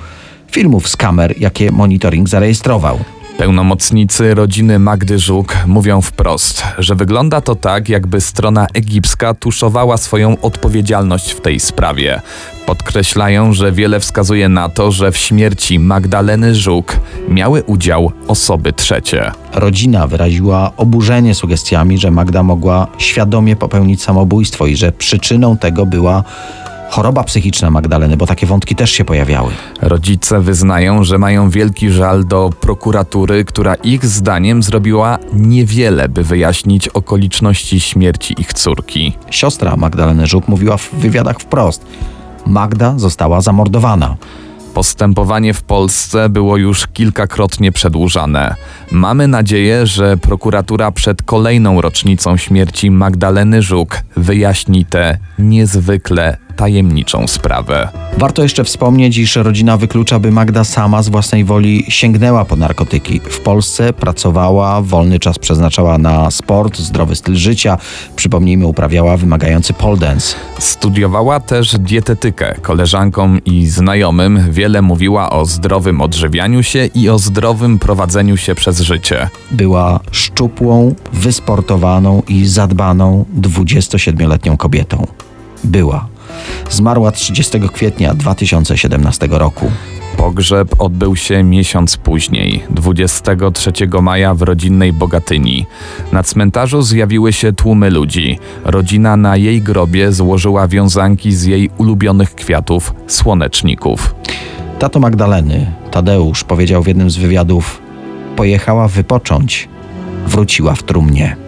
filmów 0.51 0.87
z 0.87 0.95
kamer, 0.95 1.33
jakie 1.39 1.71
monitoring 1.71 2.29
zarejestrował. 2.29 2.99
Pełnomocnicy 3.37 4.33
rodziny 4.33 4.79
Magdy 4.79 5.19
Żuk 5.19 5.55
mówią 5.67 6.01
wprost, 6.01 6.63
że 6.77 6.95
wygląda 6.95 7.41
to 7.41 7.55
tak, 7.55 7.89
jakby 7.89 8.21
strona 8.21 8.67
egipska 8.73 9.33
tuszowała 9.33 9.97
swoją 9.97 10.41
odpowiedzialność 10.41 11.31
w 11.31 11.41
tej 11.41 11.59
sprawie. 11.59 12.21
Podkreślają, 12.65 13.53
że 13.53 13.71
wiele 13.71 13.99
wskazuje 13.99 14.49
na 14.49 14.69
to, 14.69 14.91
że 14.91 15.11
w 15.11 15.17
śmierci 15.17 15.79
Magdaleny 15.79 16.55
Żuk 16.55 16.99
miały 17.29 17.63
udział 17.63 18.11
osoby 18.27 18.73
trzecie. 18.73 19.31
Rodzina 19.53 20.07
wyraziła 20.07 20.71
oburzenie 20.77 21.35
sugestiami, 21.35 21.97
że 21.97 22.11
Magda 22.11 22.43
mogła 22.43 22.87
świadomie 22.97 23.55
popełnić 23.55 24.03
samobójstwo 24.03 24.65
i 24.67 24.75
że 24.75 24.91
przyczyną 24.91 25.57
tego 25.57 25.85
była 25.85 26.23
choroba 26.93 27.23
psychiczna 27.23 27.69
Magdaleny, 27.71 28.17
bo 28.17 28.25
takie 28.25 28.47
wątki 28.47 28.75
też 28.75 28.91
się 28.91 29.05
pojawiały. 29.05 29.51
Rodzice 29.81 30.41
wyznają, 30.41 31.03
że 31.03 31.17
mają 31.17 31.49
wielki 31.49 31.89
żal 31.89 32.25
do 32.25 32.49
prokuratury, 32.59 33.45
która 33.45 33.75
ich 33.75 34.05
zdaniem 34.05 34.63
zrobiła 34.63 35.17
niewiele, 35.33 36.09
by 36.09 36.23
wyjaśnić 36.23 36.87
okoliczności 36.87 37.79
śmierci 37.79 38.35
ich 38.41 38.53
córki. 38.53 39.13
Siostra 39.29 39.75
Magdaleny 39.75 40.27
Żuk 40.27 40.47
mówiła 40.47 40.77
w 40.77 40.89
wywiadach 40.93 41.39
wprost: 41.39 41.85
Magda 42.45 42.93
została 42.97 43.41
zamordowana. 43.41 44.15
Postępowanie 44.73 45.53
w 45.53 45.63
Polsce 45.63 46.29
było 46.29 46.57
już 46.57 46.87
kilkakrotnie 46.87 47.71
przedłużane. 47.71 48.55
Mamy 48.91 49.27
nadzieję, 49.27 49.87
że 49.87 50.17
prokuratura 50.17 50.91
przed 50.91 51.21
kolejną 51.21 51.81
rocznicą 51.81 52.37
śmierci 52.37 52.91
Magdaleny 52.91 53.61
Żuk 53.61 53.97
wyjaśni 54.17 54.85
tę 54.85 55.17
niezwykle 55.39 56.37
tajemniczą 56.55 57.27
sprawę. 57.27 57.89
Warto 58.17 58.43
jeszcze 58.43 58.63
wspomnieć, 58.63 59.17
iż 59.17 59.35
rodzina 59.35 59.77
wyklucza, 59.77 60.19
by 60.19 60.31
Magda 60.31 60.63
sama 60.63 61.03
z 61.03 61.09
własnej 61.09 61.43
woli 61.43 61.85
sięgnęła 61.89 62.45
po 62.45 62.55
narkotyki. 62.55 63.19
W 63.19 63.39
Polsce 63.39 63.93
pracowała, 63.93 64.81
wolny 64.81 65.19
czas 65.19 65.39
przeznaczała 65.39 65.97
na 65.97 66.31
sport, 66.31 66.77
zdrowy 66.77 67.15
styl 67.15 67.35
życia. 67.35 67.77
Przypomnijmy, 68.15 68.67
uprawiała 68.67 69.17
wymagający 69.17 69.73
pole 69.73 69.97
dance. 69.97 70.35
Studiowała 70.59 71.39
też 71.39 71.75
dietetykę. 71.79 72.55
Koleżankom 72.61 73.39
i 73.45 73.67
znajomym 73.67 74.51
wiele 74.51 74.81
mówiła 74.81 75.29
o 75.29 75.45
zdrowym 75.45 76.01
odżywianiu 76.01 76.63
się 76.63 76.85
i 76.85 77.09
o 77.09 77.19
zdrowym 77.19 77.79
prowadzeniu 77.79 78.37
się 78.37 78.55
przez 78.55 78.79
życie. 78.79 79.29
Była 79.51 79.99
szczupłą, 80.11 80.95
wysportowaną 81.13 82.21
i 82.27 82.45
zadbaną 82.45 83.25
27-letnią 83.41 84.57
kobietą. 84.57 85.07
Była. 85.63 86.12
Zmarła 86.69 87.11
30 87.11 87.59
kwietnia 87.73 88.13
2017 88.13 89.27
roku. 89.31 89.71
Pogrzeb 90.17 90.81
odbył 90.81 91.15
się 91.15 91.43
miesiąc 91.43 91.97
później, 91.97 92.63
23 92.69 93.71
maja 94.01 94.33
w 94.33 94.41
rodzinnej 94.41 94.93
Bogatyni. 94.93 95.65
Na 96.11 96.23
cmentarzu 96.23 96.81
zjawiły 96.81 97.33
się 97.33 97.53
tłumy 97.53 97.89
ludzi. 97.89 98.39
Rodzina 98.65 99.17
na 99.17 99.37
jej 99.37 99.61
grobie 99.61 100.11
złożyła 100.11 100.67
wiązanki 100.67 101.31
z 101.31 101.43
jej 101.43 101.69
ulubionych 101.77 102.35
kwiatów, 102.35 102.93
słoneczników. 103.07 104.15
Tato 104.79 104.99
Magdaleny, 104.99 105.71
Tadeusz, 105.91 106.43
powiedział 106.43 106.83
w 106.83 106.87
jednym 106.87 107.09
z 107.09 107.17
wywiadów: 107.17 107.81
Pojechała 108.35 108.87
wypocząć, 108.87 109.69
wróciła 110.27 110.75
w 110.75 110.83
trumnie. 110.83 111.42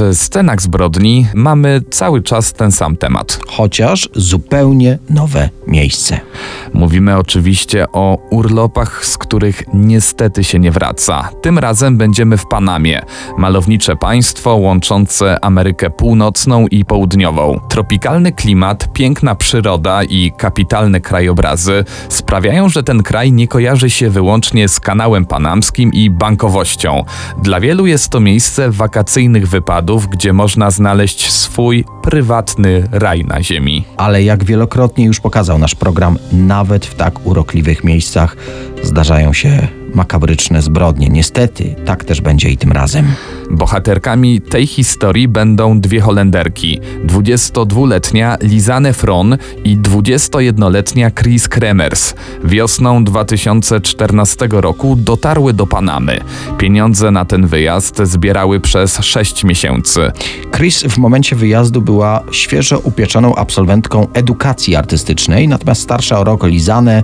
W 0.00 0.14
scenach 0.14 0.62
zbrodni 0.62 1.26
mamy 1.34 1.80
cały 1.90 2.22
czas 2.22 2.52
ten 2.52 2.72
sam 2.72 2.96
temat. 2.96 3.40
Chociaż 3.48 4.08
zupełnie 4.14 4.98
nowe 5.10 5.48
miejsce. 5.66 6.20
Mówimy 6.74 7.16
oczywiście 7.16 7.86
o 7.92 8.18
urlopach, 8.30 9.06
z 9.06 9.18
których 9.18 9.62
niestety 9.74 10.44
się 10.44 10.58
nie 10.58 10.70
wraca. 10.70 11.28
Tym 11.42 11.58
razem 11.58 11.96
będziemy 11.96 12.36
w 12.36 12.46
Panamie, 12.46 13.02
malownicze 13.38 13.96
państwo 13.96 14.54
łączące 14.56 15.44
Amerykę 15.44 15.90
Północną 15.90 16.66
i 16.66 16.84
Południową. 16.84 17.60
Tropikalny 17.68 18.32
klimat, 18.32 18.92
piękna 18.92 19.34
przyroda 19.34 20.04
i 20.04 20.32
kapitalne 20.38 21.00
krajobrazy 21.00 21.84
sprawiają, 22.08 22.68
że 22.68 22.82
ten 22.82 23.02
kraj 23.02 23.32
nie 23.32 23.48
kojarzy 23.48 23.90
się 23.90 24.10
wyłącznie 24.10 24.68
z 24.68 24.80
kanałem 24.80 25.26
panamskim 25.26 25.92
i 25.92 26.10
bankowością. 26.10 27.04
Dla 27.42 27.60
wielu 27.60 27.86
jest 27.86 28.08
to 28.08 28.20
miejsce 28.20 28.70
wakacyjnych 28.70 29.48
wypadów, 29.48 29.89
gdzie 29.98 30.32
można 30.32 30.70
znaleźć 30.70 31.32
swój 31.32 31.84
prywatny 32.02 32.88
raj 32.92 33.24
na 33.24 33.42
ziemi. 33.42 33.84
Ale 33.96 34.22
jak 34.22 34.44
wielokrotnie 34.44 35.04
już 35.04 35.20
pokazał 35.20 35.58
nasz 35.58 35.74
program, 35.74 36.18
nawet 36.32 36.86
w 36.86 36.94
tak 36.94 37.26
urokliwych 37.26 37.84
miejscach 37.84 38.36
zdarzają 38.82 39.32
się 39.32 39.79
makabryczne 39.94 40.62
zbrodnie. 40.62 41.08
Niestety, 41.08 41.74
tak 41.84 42.04
też 42.04 42.20
będzie 42.20 42.50
i 42.50 42.56
tym 42.56 42.72
razem. 42.72 43.06
Bohaterkami 43.50 44.40
tej 44.40 44.66
historii 44.66 45.28
będą 45.28 45.80
dwie 45.80 46.00
Holenderki: 46.00 46.80
22-letnia 47.06 48.36
Lizanne 48.42 48.92
Fron 48.92 49.38
i 49.64 49.76
21-letnia 49.76 51.10
Chris 51.10 51.48
Kremers. 51.48 52.14
Wiosną 52.44 53.04
2014 53.04 54.48
roku 54.50 54.96
dotarły 54.96 55.52
do 55.52 55.66
Panamy. 55.66 56.20
Pieniądze 56.58 57.10
na 57.10 57.24
ten 57.24 57.46
wyjazd 57.46 58.00
zbierały 58.02 58.60
przez 58.60 58.98
6 58.98 59.44
miesięcy. 59.44 60.12
Chris 60.56 60.82
w 60.82 60.98
momencie 60.98 61.36
wyjazdu 61.36 61.82
była 61.82 62.22
świeżo 62.32 62.78
upieczoną 62.78 63.34
absolwentką 63.34 64.06
edukacji 64.14 64.76
artystycznej, 64.76 65.48
natomiast 65.48 65.82
starsza 65.82 66.20
o 66.20 66.24
rok 66.24 66.44
Lizanne 66.44 67.02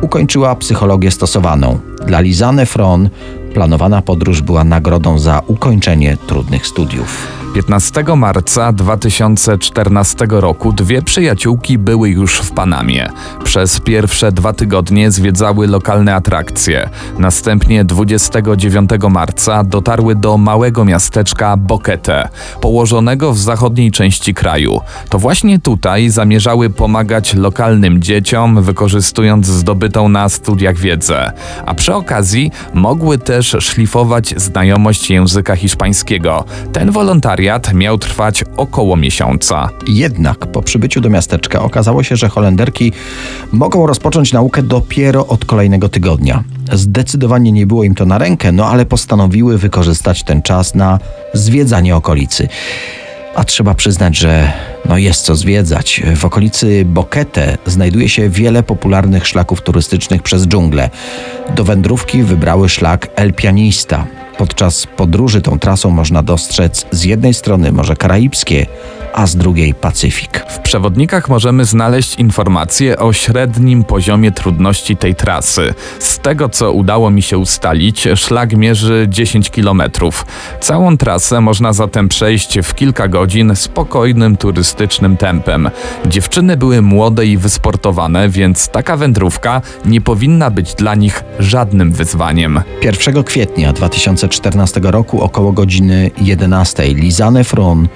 ukończyła 0.00 0.54
psychologię 0.54 1.10
stosowaną. 1.10 1.78
Dla 2.06 2.20
Lizanne 2.20 2.66
Fron 2.66 3.08
planowana 3.54 4.02
podróż 4.02 4.42
była 4.42 4.64
nagrodą 4.64 5.18
za 5.18 5.42
ukończenie 5.46 6.16
trudnych 6.26 6.66
studiów. 6.66 7.43
15 7.54 8.04
marca 8.16 8.72
2014 8.72 10.26
roku 10.30 10.72
dwie 10.72 11.02
przyjaciółki 11.02 11.78
były 11.78 12.10
już 12.10 12.38
w 12.38 12.50
Panamie. 12.50 13.08
Przez 13.44 13.80
pierwsze 13.80 14.32
dwa 14.32 14.52
tygodnie 14.52 15.10
zwiedzały 15.10 15.66
lokalne 15.66 16.14
atrakcje. 16.14 16.90
Następnie 17.18 17.84
29 17.84 18.90
marca 19.10 19.64
dotarły 19.64 20.14
do 20.14 20.38
małego 20.38 20.84
miasteczka 20.84 21.56
Boquete, 21.56 22.28
położonego 22.60 23.32
w 23.32 23.38
zachodniej 23.38 23.90
części 23.90 24.34
kraju. 24.34 24.80
To 25.08 25.18
właśnie 25.18 25.58
tutaj 25.58 26.10
zamierzały 26.10 26.70
pomagać 26.70 27.34
lokalnym 27.34 28.02
dzieciom, 28.02 28.62
wykorzystując 28.62 29.46
zdobytą 29.46 30.08
na 30.08 30.28
studiach 30.28 30.76
wiedzę. 30.76 31.32
A 31.66 31.74
przy 31.74 31.94
okazji 31.94 32.50
mogły 32.72 33.18
też 33.18 33.56
szlifować 33.60 34.34
znajomość 34.36 35.10
języka 35.10 35.56
hiszpańskiego. 35.56 36.44
Ten 36.72 36.90
wolontariat 36.90 37.43
miał 37.74 37.98
trwać 37.98 38.44
około 38.56 38.96
miesiąca. 38.96 39.68
Jednak 39.88 40.46
po 40.46 40.62
przybyciu 40.62 41.00
do 41.00 41.10
miasteczka 41.10 41.62
okazało 41.62 42.02
się, 42.02 42.16
że 42.16 42.28
Holenderki 42.28 42.92
mogą 43.52 43.86
rozpocząć 43.86 44.32
naukę 44.32 44.62
dopiero 44.62 45.26
od 45.26 45.44
kolejnego 45.44 45.88
tygodnia. 45.88 46.44
Zdecydowanie 46.72 47.52
nie 47.52 47.66
było 47.66 47.84
im 47.84 47.94
to 47.94 48.06
na 48.06 48.18
rękę, 48.18 48.52
no 48.52 48.66
ale 48.66 48.86
postanowiły 48.86 49.58
wykorzystać 49.58 50.22
ten 50.22 50.42
czas 50.42 50.74
na 50.74 50.98
zwiedzanie 51.34 51.96
okolicy. 51.96 52.48
A 53.34 53.44
trzeba 53.44 53.74
przyznać, 53.74 54.16
że 54.16 54.52
no 54.88 54.98
jest 54.98 55.24
co 55.24 55.36
zwiedzać. 55.36 56.02
W 56.16 56.24
okolicy 56.24 56.84
Boquete 56.84 57.58
znajduje 57.66 58.08
się 58.08 58.28
wiele 58.28 58.62
popularnych 58.62 59.26
szlaków 59.26 59.62
turystycznych 59.62 60.22
przez 60.22 60.46
dżunglę. 60.46 60.90
Do 61.56 61.64
wędrówki 61.64 62.22
wybrały 62.22 62.68
szlak 62.68 63.08
El 63.16 63.32
Pianista. 63.32 64.06
Podczas 64.38 64.86
podróży 64.86 65.40
tą 65.42 65.58
trasą 65.58 65.90
można 65.90 66.22
dostrzec 66.22 66.86
z 66.90 67.04
jednej 67.04 67.34
strony 67.34 67.72
Morze 67.72 67.96
Karaibskie, 67.96 68.66
a 69.14 69.26
z 69.26 69.36
drugiej 69.36 69.74
Pacyfik. 69.74 70.44
W 70.48 70.58
przewodnikach 70.58 71.28
możemy 71.28 71.64
znaleźć 71.64 72.14
informacje 72.14 72.98
o 72.98 73.12
średnim 73.12 73.84
poziomie 73.84 74.32
trudności 74.32 74.96
tej 74.96 75.14
trasy. 75.14 75.74
Z 75.98 76.18
tego 76.18 76.48
co 76.48 76.72
udało 76.72 77.10
mi 77.10 77.22
się 77.22 77.38
ustalić, 77.38 78.08
szlak 78.14 78.56
mierzy 78.56 79.06
10 79.08 79.50
km. 79.50 79.82
Całą 80.60 80.96
trasę 80.96 81.40
można 81.40 81.72
zatem 81.72 82.08
przejść 82.08 82.58
w 82.62 82.74
kilka 82.74 83.08
godzin 83.08 83.56
spokojnym 83.56 84.36
turystycznym 84.36 85.16
tempem. 85.16 85.70
Dziewczyny 86.06 86.56
były 86.56 86.82
młode 86.82 87.26
i 87.26 87.36
wysportowane, 87.36 88.28
więc 88.28 88.68
taka 88.68 88.96
wędrówka 88.96 89.62
nie 89.84 90.00
powinna 90.00 90.50
być 90.50 90.74
dla 90.74 90.94
nich 90.94 91.24
żadnym 91.38 91.92
wyzwaniem. 91.92 92.60
1 92.82 93.24
kwietnia 93.24 93.72
2014 94.28 94.80
roku 94.82 95.22
około 95.22 95.52
godziny 95.52 96.10
11 96.20 96.82
Lizanne 96.94 97.44
Fron 97.44 97.88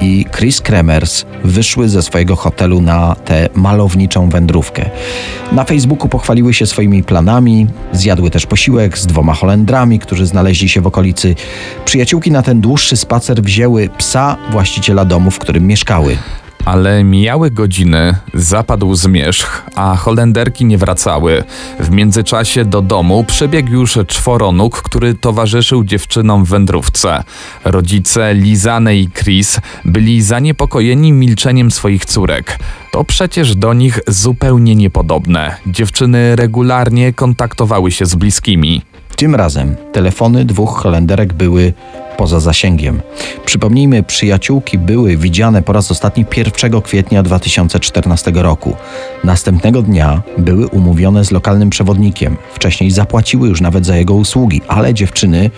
i 0.00 0.26
Chris 0.36 0.60
Kremers 0.60 1.24
wyszły 1.44 1.88
ze 1.88 2.02
swojego 2.02 2.36
hotelu 2.36 2.80
na 2.80 3.14
tę 3.14 3.48
malowniczą 3.54 4.28
wędrówkę. 4.28 4.90
Na 5.52 5.64
Facebooku 5.64 6.08
pochwaliły 6.08 6.54
się 6.54 6.66
swoimi 6.66 7.02
planami, 7.02 7.66
zjadły 7.92 8.30
też 8.30 8.46
posiłek 8.46 8.98
z 8.98 9.06
dwoma 9.06 9.34
Holendrami, 9.34 9.98
którzy 9.98 10.26
znaleźli 10.26 10.68
się 10.68 10.80
w 10.80 10.86
okolicy. 10.86 11.34
Przyjaciółki 11.84 12.30
na 12.30 12.42
ten 12.42 12.60
dłuższy 12.60 12.96
spacer 12.96 13.42
wzięły 13.42 13.88
psa 13.98 14.36
właściciela 14.50 15.04
domu, 15.04 15.30
w 15.30 15.38
którym 15.38 15.66
mieszkały. 15.66 16.16
Ale 16.64 17.04
mijały 17.04 17.50
godziny, 17.50 18.16
zapadł 18.34 18.94
zmierzch, 18.94 19.62
a 19.74 19.96
Holenderki 19.96 20.64
nie 20.64 20.78
wracały. 20.78 21.44
W 21.80 21.90
międzyczasie 21.90 22.64
do 22.64 22.82
domu 22.82 23.24
przybiegł 23.24 23.72
już 23.72 23.98
czworonóg, 24.06 24.82
który 24.82 25.14
towarzyszył 25.14 25.84
dziewczynom 25.84 26.44
w 26.44 26.48
wędrówce. 26.48 27.24
Rodzice 27.64 28.34
Lizane 28.34 28.96
i 28.96 29.10
Chris 29.10 29.60
byli 29.84 30.22
zaniepokojeni 30.22 31.12
milczeniem 31.12 31.70
swoich 31.70 32.04
córek. 32.04 32.58
To 32.92 33.04
przecież 33.04 33.56
do 33.56 33.74
nich 33.74 34.00
zupełnie 34.08 34.74
niepodobne. 34.74 35.56
Dziewczyny 35.66 36.36
regularnie 36.36 37.12
kontaktowały 37.12 37.90
się 37.90 38.06
z 38.06 38.14
bliskimi. 38.14 38.82
Tym 39.16 39.34
razem 39.34 39.76
telefony 39.92 40.44
dwóch 40.44 40.78
Holenderek 40.82 41.32
były 41.32 41.72
poza 42.16 42.40
zasięgiem. 42.40 43.02
Przypomnijmy, 43.44 44.02
przyjaciółki 44.02 44.78
były 44.78 45.16
widziane 45.16 45.62
po 45.62 45.72
raz 45.72 45.90
ostatni 45.90 46.24
1 46.36 46.82
kwietnia 46.82 47.22
2014 47.22 48.32
roku. 48.34 48.76
Następnego 49.24 49.82
dnia 49.82 50.22
były 50.38 50.66
umówione 50.66 51.24
z 51.24 51.30
lokalnym 51.30 51.70
przewodnikiem. 51.70 52.36
Wcześniej 52.54 52.90
zapłaciły 52.90 53.48
już 53.48 53.60
nawet 53.60 53.86
za 53.86 53.96
jego 53.96 54.14
usługi, 54.14 54.60
ale 54.68 54.94
dziewczyny 54.94 55.50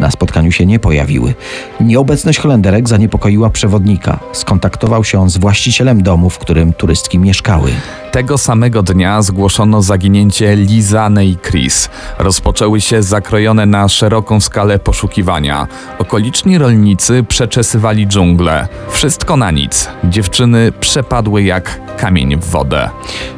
na 0.00 0.10
spotkaniu 0.10 0.52
się 0.52 0.66
nie 0.66 0.78
pojawiły. 0.78 1.34
Nieobecność 1.80 2.38
Holenderek 2.38 2.88
zaniepokoiła 2.88 3.50
przewodnika. 3.50 4.20
Skontaktował 4.32 5.04
się 5.04 5.20
on 5.20 5.30
z 5.30 5.38
właścicielem 5.38 6.02
domu, 6.02 6.30
w 6.30 6.38
którym 6.38 6.72
turystki 6.72 7.18
mieszkały. 7.18 7.70
Tego 8.12 8.38
samego 8.38 8.82
dnia 8.82 9.22
zgłoszono 9.22 9.82
zaginięcie 9.82 10.56
Lizane 10.56 11.26
i 11.26 11.36
Chris. 11.36 11.88
Rozpoczęły 12.18 12.80
się 12.80 13.02
zakrojone 13.02 13.66
na 13.66 13.88
szeroką 13.88 14.40
skalę 14.40 14.78
poszukiwania. 14.78 15.66
Okoliczni 15.98 16.58
rolnicy 16.58 17.24
przeczesywali 17.28 18.06
dżunglę. 18.06 18.68
Wszystko 18.90 19.36
na 19.36 19.50
nic. 19.50 19.88
Dziewczyny 20.04 20.72
przepadły 20.72 21.42
jak 21.42 21.80
kamień 21.98 22.36
w 22.36 22.44
wodę. 22.44 22.90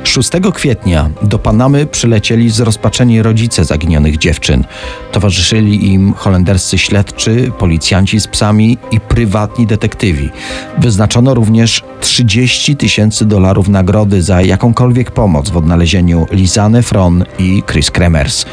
6 0.04 0.30
kwietnia 0.54 1.10
do 1.22 1.38
Panamy 1.38 1.86
przylecieli 1.86 2.50
zrozpaczeni 2.50 3.22
rodzice 3.22 3.64
zaginionych 3.64 4.18
dziewczyn. 4.18 4.64
Towarzyszyli 5.12 5.92
im 5.92 6.12
holenderscy 6.12 6.78
śledczy, 6.78 7.52
policjanci 7.58 8.20
z 8.20 8.26
psami 8.26 8.78
i 8.90 9.00
prywatni 9.00 9.66
detektywi. 9.66 10.30
Wyznaczono 10.78 11.34
również 11.34 11.84
30 12.00 12.76
tysięcy 12.76 13.24
dolarów 13.24 13.68
nagrody 13.68 14.22
za 14.22 14.42
jakąkolwiek 14.60 15.10
pomoc 15.10 15.50
w 15.50 15.56
odnalezieniu 15.56 16.26
Lizanne 16.30 16.82
Fron 16.82 17.24
i 17.38 17.62
Chris 17.66 17.90
Kremers. 17.90 18.46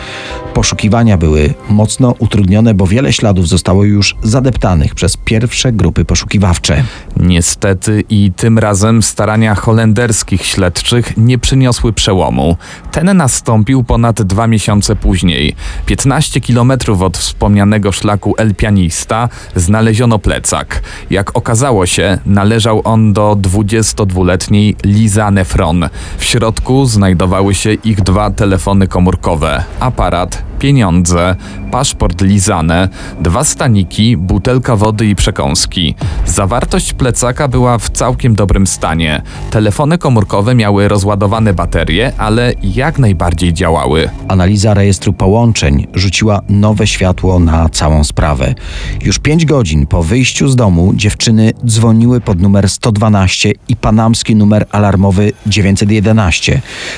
Poszukiwania 0.53 1.17
były 1.17 1.53
mocno 1.69 2.15
utrudnione, 2.19 2.73
bo 2.73 2.87
wiele 2.87 3.13
śladów 3.13 3.47
zostało 3.47 3.83
już 3.83 4.15
zadeptanych 4.23 4.95
przez 4.95 5.17
pierwsze 5.17 5.71
grupy 5.71 6.05
poszukiwawcze. 6.05 6.83
Niestety 7.17 8.03
i 8.09 8.31
tym 8.35 8.59
razem 8.59 9.03
starania 9.03 9.55
holenderskich 9.55 10.45
śledczych 10.45 11.17
nie 11.17 11.37
przyniosły 11.37 11.93
przełomu. 11.93 12.57
Ten 12.91 13.17
nastąpił 13.17 13.83
ponad 13.83 14.21
dwa 14.21 14.47
miesiące 14.47 14.95
później. 14.95 15.55
15 15.85 16.41
kilometrów 16.41 17.01
od 17.01 17.17
wspomnianego 17.17 17.91
szlaku 17.91 18.33
El 18.37 18.55
Pianista 18.55 19.29
znaleziono 19.55 20.19
plecak. 20.19 20.81
Jak 21.09 21.37
okazało 21.37 21.85
się, 21.85 22.17
należał 22.25 22.81
on 22.83 23.13
do 23.13 23.37
22-letniej 23.41 24.75
Liza 24.83 25.31
Nefron. 25.31 25.89
W 26.17 26.25
środku 26.25 26.85
znajdowały 26.85 27.55
się 27.55 27.73
ich 27.73 28.01
dwa 28.01 28.31
telefony 28.31 28.87
komórkowe, 28.87 29.63
aparat, 29.79 30.43
pieniądze, 30.59 31.35
paszport 31.71 32.21
Lizane, 32.21 32.89
dwa 33.21 33.43
staniki, 33.43 34.17
butelka 34.17 34.75
wody 34.75 35.05
i 35.05 35.15
przekąski. 35.15 35.95
Zawartość 36.25 36.93
plecaka 36.93 37.47
była 37.47 37.77
w 37.77 37.89
całkiem 37.89 38.35
dobrym 38.35 38.67
stanie. 38.67 39.21
Telefony 39.51 39.97
komórkowe 39.97 40.55
miały 40.55 40.87
rozładowane 40.87 41.53
baterie, 41.53 42.11
ale 42.17 42.53
jak 42.63 42.99
najbardziej 42.99 43.53
działały. 43.53 44.09
Analiza 44.27 44.73
rejestru 44.73 45.13
połączeń 45.13 45.87
rzuciła 45.93 46.41
nowe 46.49 46.87
światło 46.87 47.39
na 47.39 47.69
całą 47.69 48.03
sprawę. 48.03 48.55
Już 49.01 49.19
pięć 49.19 49.45
godzin 49.45 49.87
po 49.87 50.03
wyjściu 50.03 50.47
z 50.47 50.55
domu 50.55 50.93
dziewczyny 50.95 51.53
dzwoniły 51.65 52.21
pod 52.21 52.41
numer 52.41 52.69
112 52.69 53.51
i 53.67 53.75
panamski 53.75 54.35
numer 54.35 54.65
alarmowy 54.71 55.31
911. 55.47 55.86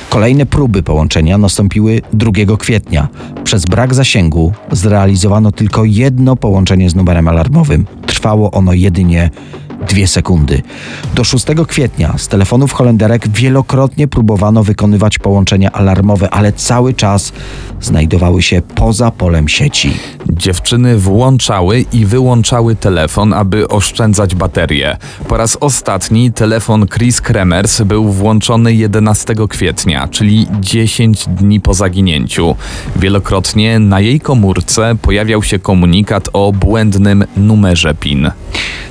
Kolejne 0.10 0.46
próby 0.46 0.84
połączenia 0.84 1.38
nastąpiły 1.38 2.02
2 2.14 2.32
kwietnia. 2.58 3.08
Przez 3.44 3.66
brak 3.66 3.94
zasięgu 3.94 4.54
zrealizowano 4.72 5.52
tylko 5.52 5.86
jedno 5.86 6.36
połączenie 6.36 6.90
z 6.90 6.96
numerem 6.96 7.28
alarmowym. 7.28 7.86
Trwało 8.06 8.52
ono 8.52 8.74
jedynie 8.74 9.30
dwie 9.90 10.08
sekundy. 10.08 10.62
Do 11.16 11.24
6 11.24 11.46
kwietnia 11.68 12.18
z 12.18 12.28
telefonów 12.28 12.74
Holenderek 12.74 13.30
wielokrotnie 13.30 14.08
próbowano 14.08 14.64
wykonywać 14.64 15.18
połączenia 15.20 15.72
alarmowe, 15.72 16.30
ale 16.30 16.54
cały 16.54 16.94
czas 16.94 17.34
znajdowały 17.82 18.42
się 18.42 18.62
poza 18.76 19.12
polem 19.12 19.48
sieci. 19.48 19.94
Dziewczyny 20.34 20.98
włączały 20.98 21.86
i 21.94 22.06
wyłączały 22.06 22.76
telefon, 22.76 23.34
aby 23.34 23.68
oszczędzać 23.68 24.36
baterię. 24.36 24.98
Po 25.28 25.38
raz 25.38 25.58
ostatni 25.60 26.32
telefon 26.32 26.88
Chris 26.88 27.22
Kremers 27.22 27.82
był 27.82 28.12
włączony 28.12 28.74
11 28.74 29.36
kwietnia, 29.50 30.08
czyli 30.08 30.48
10 30.60 31.26
dni 31.28 31.60
po 31.60 31.74
zaginięciu. 31.74 32.56
Wielokrotnie 32.96 33.80
na 33.80 34.00
jej 34.00 34.20
komórce 34.20 34.96
pojawiał 35.02 35.44
się 35.44 35.60
komunikat 35.60 36.30
o 36.34 36.52
błędnym 36.52 37.24
numerze 37.38 37.96
PIN. 37.96 38.32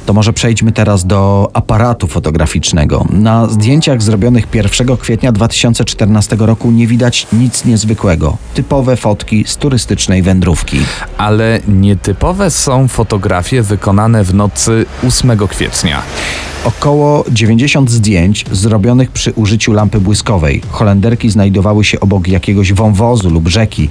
To 0.09 0.13
może 0.13 0.33
przejdźmy 0.33 0.73
teraz 0.73 1.07
do 1.07 1.51
aparatu 1.53 2.07
fotograficznego. 2.07 3.07
Na 3.11 3.47
zdjęciach 3.47 4.03
zrobionych 4.03 4.47
1 4.55 4.97
kwietnia 4.97 5.33
2014 5.33 6.37
roku 6.41 6.71
nie 6.71 6.87
widać 6.87 7.27
nic 7.33 7.65
niezwykłego. 7.65 8.37
Typowe 8.55 8.97
fotki 8.97 9.45
z 9.47 9.57
turystycznej 9.57 10.23
wędrówki. 10.23 10.79
Ale 11.29 11.61
nietypowe 11.69 12.51
są 12.51 12.89
fotografie 12.89 13.63
wykonane 13.63 14.25
w 14.25 14.35
nocy 14.35 14.87
8 15.09 15.49
kwietnia. 15.49 16.03
Około 16.65 17.25
90 17.31 17.91
zdjęć 17.91 18.45
zrobionych 18.53 19.11
przy 19.11 19.33
użyciu 19.33 19.73
lampy 19.73 20.01
błyskowej. 20.01 20.63
Holenderki 20.71 21.31
znajdowały 21.31 21.85
się 21.85 22.01
obok 22.01 22.29
jakiegoś 22.29 22.73
wąwozu 22.73 23.31
lub 23.31 23.49
rzeki. 23.49 23.89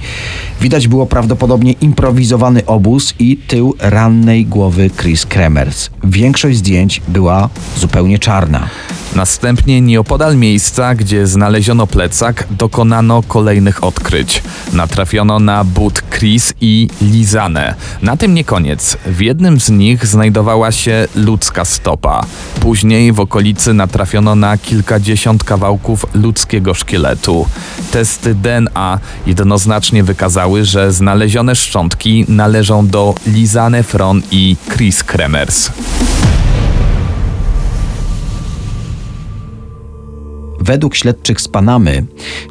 Widać 0.60 0.88
było 0.88 1.06
prawdopodobnie 1.06 1.72
improwizowany 1.72 2.66
obóz 2.66 3.14
i 3.18 3.36
tył 3.36 3.74
rannej 3.78 4.46
głowy 4.46 4.90
Chris 5.00 5.26
Kremers. 5.26 5.90
Większość 6.04 6.58
zdjęć 6.58 7.02
była 7.08 7.48
zupełnie 7.76 8.18
czarna. 8.18 8.68
Następnie 9.14 9.80
nieopodal 9.80 10.36
miejsca, 10.36 10.94
gdzie 10.94 11.26
znaleziono 11.26 11.86
plecak, 11.86 12.46
dokonano 12.50 13.22
kolejnych 13.22 13.84
odkryć. 13.84 14.42
Natrafiono 14.72 15.38
na 15.38 15.64
but 15.64 16.02
Chris 16.10 16.54
i 16.60 16.88
Na 18.02 18.16
tym 18.16 18.34
nie 18.34 18.44
koniec. 18.44 18.96
W 19.06 19.20
jednym 19.20 19.60
z 19.60 19.70
nich 19.70 20.06
znajdowała 20.06 20.72
się 20.72 21.08
ludzka 21.14 21.64
stopa. 21.64 22.20
Później 22.60 23.12
w 23.12 23.20
okolicy 23.20 23.74
natrafiono 23.74 24.34
na 24.34 24.58
kilkadziesiąt 24.58 25.44
kawałków 25.44 26.06
ludzkiego 26.14 26.74
szkieletu. 26.74 27.46
Testy 27.90 28.34
DNA 28.34 28.98
jednoznacznie 29.26 30.04
wykazały, 30.04 30.64
że 30.64 30.92
znalezione 30.92 31.56
szczątki 31.56 32.24
należą 32.28 32.86
do 32.86 33.14
Lizane 33.26 33.82
Fron 33.82 34.22
i 34.30 34.56
Chris 34.68 35.04
Kremers. 35.04 35.70
Według 40.60 40.94
śledczych 40.94 41.40
z 41.40 41.48
Panamy, 41.48 42.04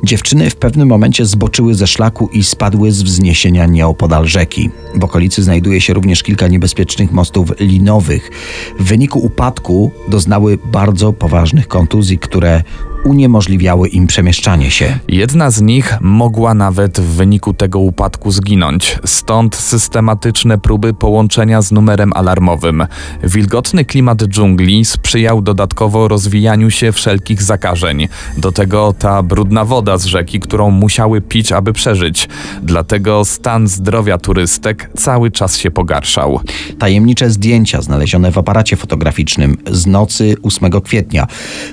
dziewczyny 0.04 0.50
w 0.50 0.56
pewnym 0.56 0.88
momencie 0.88 1.26
zboczyły 1.26 1.76
ze 1.76 1.88
szlaku 1.88 2.30
i 2.34 2.44
spadły 2.44 2.92
z 2.92 3.04
wzniesienia 3.04 3.66
nieopodal 3.66 4.28
rzeki. 4.28 4.70
W 4.96 5.04
okolicy 5.04 5.44
znajduje 5.44 5.82
się 5.82 5.94
również 5.94 6.24
kilka 6.24 6.48
niebezpiecznych 6.48 7.12
mostów 7.12 7.52
linowych. 7.60 8.32
W 8.80 8.84
wyniku 8.84 9.20
upadku 9.20 9.92
doznały 10.10 10.58
bardzo 10.72 11.14
poważnych 11.14 11.68
kontuzji, 11.68 12.20
które 12.20 12.64
uniemożliwiały 13.08 13.88
im 13.88 14.08
przemieszczanie 14.08 14.72
się. 14.72 15.00
Jedna 15.08 15.52
z 15.52 15.62
nich 15.62 15.98
mogła 16.02 16.54
nawet 16.54 17.00
w 17.00 17.16
wyniku 17.16 17.54
tego 17.54 17.80
upadku 17.80 18.32
zginąć, 18.32 19.00
stąd 19.06 19.56
systematyczne 19.56 20.58
próby 20.58 20.94
połączenia 20.94 21.62
z 21.62 21.72
numerem 21.72 22.14
alarmowym. 22.16 22.86
Wilgotny 23.24 23.86
klimat 23.86 24.24
dżungli 24.24 24.86
sprzyjał 24.86 25.42
dodatkowo 25.42 26.08
rozwijaniu 26.08 26.72
się 26.72 26.92
wszelkich 26.92 27.44
zakażeń. 27.44 28.08
Do 28.38 28.52
tego 28.52 28.94
ta 29.00 29.24
brudna 29.24 29.66
woda 29.66 29.98
z 29.98 30.06
rzeki, 30.06 30.40
którą 30.40 30.72
musiały 30.72 31.22
pić, 31.22 31.52
aby 31.52 31.74
przeżyć. 31.74 32.30
Dlatego 32.64 33.26
stan 33.26 33.68
zdrowia 33.68 34.18
turystek 34.18 34.90
cały 34.98 35.32
czas 35.32 35.58
się 35.58 35.72
pogarszał. 35.72 36.40
Tajemnicze 36.80 37.30
zdjęcia 37.30 37.82
znalezione 37.82 38.32
w 38.32 38.38
aparacie 38.38 38.76
fotograficznym 38.76 39.58
z 39.72 39.88
nocy 39.88 40.36
8 40.44 40.72
kwietnia 40.82 41.28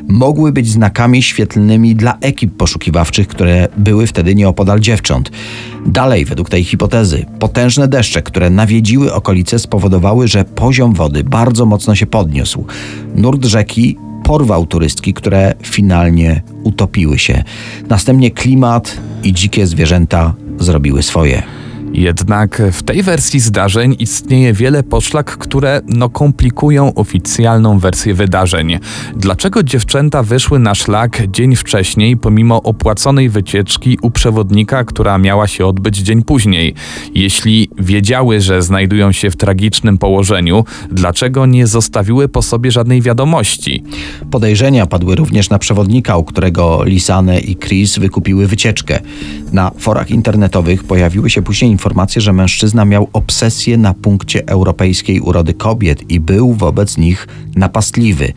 mogły 0.08 0.52
być 0.52 0.68
znakami 0.68 1.23
świetlnymi 1.24 1.94
dla 1.94 2.18
ekip 2.20 2.56
poszukiwawczych, 2.56 3.28
które 3.28 3.68
były 3.76 4.06
wtedy 4.06 4.34
nieopodal 4.34 4.80
dziewcząt. 4.80 5.30
Dalej, 5.86 6.24
według 6.24 6.50
tej 6.50 6.64
hipotezy, 6.64 7.26
potężne 7.38 7.88
deszcze, 7.88 8.22
które 8.22 8.50
nawiedziły 8.50 9.12
okolice, 9.14 9.58
spowodowały, 9.58 10.28
że 10.28 10.44
poziom 10.44 10.94
wody 10.94 11.24
bardzo 11.24 11.66
mocno 11.66 11.94
się 11.94 12.06
podniósł. 12.06 12.64
Nurt 13.14 13.44
rzeki 13.44 13.96
porwał 14.24 14.66
turystki, 14.66 15.14
które 15.14 15.54
finalnie 15.62 16.42
utopiły 16.62 17.18
się. 17.18 17.44
Następnie 17.88 18.30
klimat 18.30 18.96
i 19.22 19.32
dzikie 19.32 19.66
zwierzęta 19.66 20.34
zrobiły 20.58 21.02
swoje. 21.02 21.63
Jednak 21.94 22.62
w 22.72 22.82
tej 22.82 23.02
wersji 23.02 23.40
zdarzeń 23.40 23.96
istnieje 23.98 24.52
wiele 24.52 24.82
poszlak, 24.82 25.38
które 25.38 25.80
no 25.86 26.08
komplikują 26.08 26.94
oficjalną 26.94 27.78
wersję 27.78 28.14
wydarzeń. 28.14 28.78
Dlaczego 29.16 29.62
dziewczęta 29.62 30.22
wyszły 30.22 30.58
na 30.58 30.74
szlak 30.74 31.22
dzień 31.30 31.56
wcześniej, 31.56 32.16
pomimo 32.16 32.62
opłaconej 32.62 33.28
wycieczki 33.28 33.98
u 34.02 34.10
przewodnika, 34.10 34.84
która 34.84 35.18
miała 35.18 35.46
się 35.46 35.66
odbyć 35.66 35.96
dzień 35.96 36.22
później? 36.22 36.74
Jeśli 37.14 37.70
wiedziały, 37.78 38.40
że 38.40 38.62
znajdują 38.62 39.12
się 39.12 39.30
w 39.30 39.36
tragicznym 39.36 39.98
położeniu, 39.98 40.64
dlaczego 40.90 41.46
nie 41.46 41.66
zostawiły 41.66 42.28
po 42.28 42.42
sobie 42.42 42.70
żadnej 42.70 43.02
wiadomości? 43.02 43.82
Podejrzenia 44.30 44.86
padły 44.86 45.14
również 45.14 45.50
na 45.50 45.58
przewodnika, 45.58 46.16
u 46.16 46.24
którego 46.24 46.84
Lisane 46.84 47.40
i 47.40 47.56
Chris 47.56 47.98
wykupiły 47.98 48.46
wycieczkę. 48.46 49.00
Na 49.52 49.70
forach 49.78 50.10
internetowych 50.10 50.84
pojawiły 50.84 51.30
się 51.30 51.42
później 51.42 51.70
informacje, 51.70 51.83
że 52.20 52.32
mężczyzna 52.32 52.84
miał 52.84 53.08
obsesję 53.12 53.76
na 53.76 53.94
punkcie 53.94 54.46
europejskiej 54.46 55.20
urody 55.20 55.54
kobiet 55.54 56.10
i 56.10 56.20
był 56.20 56.52
wobec 56.52 56.98
nich 56.98 57.28
napastliwy. 57.56 58.32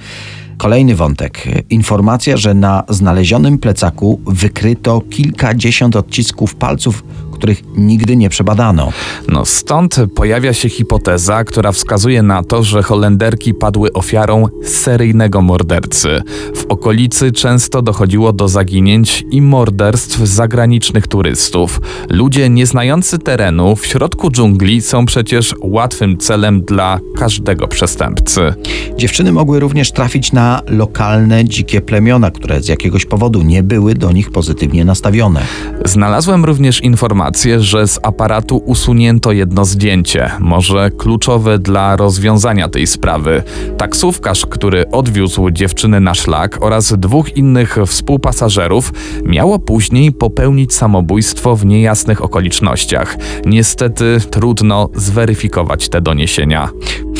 Kolejny 0.58 0.96
wątek. 0.96 1.48
Informacja, 1.70 2.38
że 2.38 2.54
na 2.54 2.84
znalezionym 2.90 3.58
plecaku 3.58 4.22
wykryto 4.26 5.02
kilkadziesiąt 5.02 5.96
odcisków 5.96 6.56
palców, 6.56 7.04
których 7.38 7.64
nigdy 7.76 8.16
nie 8.16 8.30
przebadano. 8.30 8.92
No 9.28 9.46
stąd 9.46 9.96
pojawia 10.16 10.54
się 10.54 10.70
hipoteza, 10.70 11.44
która 11.44 11.72
wskazuje 11.72 12.24
na 12.24 12.44
to, 12.44 12.64
że 12.64 12.84
Holenderki 12.84 13.54
padły 13.54 13.94
ofiarą 13.94 14.46
seryjnego 14.64 15.42
mordercy. 15.42 16.22
W 16.56 16.66
okolicy 16.70 17.32
często 17.32 17.82
dochodziło 17.82 18.34
do 18.34 18.48
zaginięć 18.48 19.26
i 19.32 19.42
morderstw 19.42 20.20
zagranicznych 20.20 21.08
turystów. 21.08 21.82
Ludzie 22.10 22.50
nieznający 22.50 23.20
terenu 23.20 23.76
w 23.76 23.86
środku 23.86 24.32
dżungli 24.32 24.82
są 24.82 25.06
przecież 25.06 25.56
łatwym 25.62 26.18
celem 26.18 26.62
dla 26.62 27.00
każdego 27.16 27.68
przestępcy. 27.68 28.54
Dziewczyny 28.98 29.32
mogły 29.32 29.60
również 29.60 29.92
trafić 29.92 30.32
na 30.32 30.62
lokalne 30.68 31.46
dzikie 31.46 31.82
plemiona, 31.82 32.32
które 32.32 32.62
z 32.62 32.68
jakiegoś 32.68 33.06
powodu 33.06 33.42
nie 33.42 33.64
były 33.64 33.96
do 33.96 34.12
nich 34.12 34.32
pozytywnie 34.32 34.86
nastawione. 34.86 35.42
Znalazłem 35.86 36.46
również 36.46 36.82
informację, 36.82 37.27
informację, 37.28 37.60
że 37.60 37.88
z 37.88 38.00
aparatu 38.04 38.58
usunięto 38.58 39.32
jedno 39.32 39.66
zdjęcie, 39.66 40.32
może 40.40 40.92
kluczowe 40.92 41.60
dla 41.60 41.96
rozwiązania 41.96 42.68
tej 42.70 42.88
sprawy. 42.88 43.44
Taksówkarz, 43.78 44.46
który 44.46 44.92
odwiózł 44.92 45.50
dziewczynę 45.52 46.00
na 46.00 46.14
szlak 46.16 46.58
oraz 46.62 46.94
dwóch 46.98 47.38
innych 47.38 47.78
współpasażerów, 47.88 48.94
miało 49.24 49.60
później 49.60 50.12
popełnić 50.12 50.74
samobójstwo 50.74 51.56
w 51.56 51.66
niejasnych 51.66 52.24
okolicznościach. 52.24 53.18
Niestety 53.46 54.18
trudno 54.32 54.90
zweryfikować 54.96 55.90
te 55.90 56.02
doniesienia. 56.02 56.70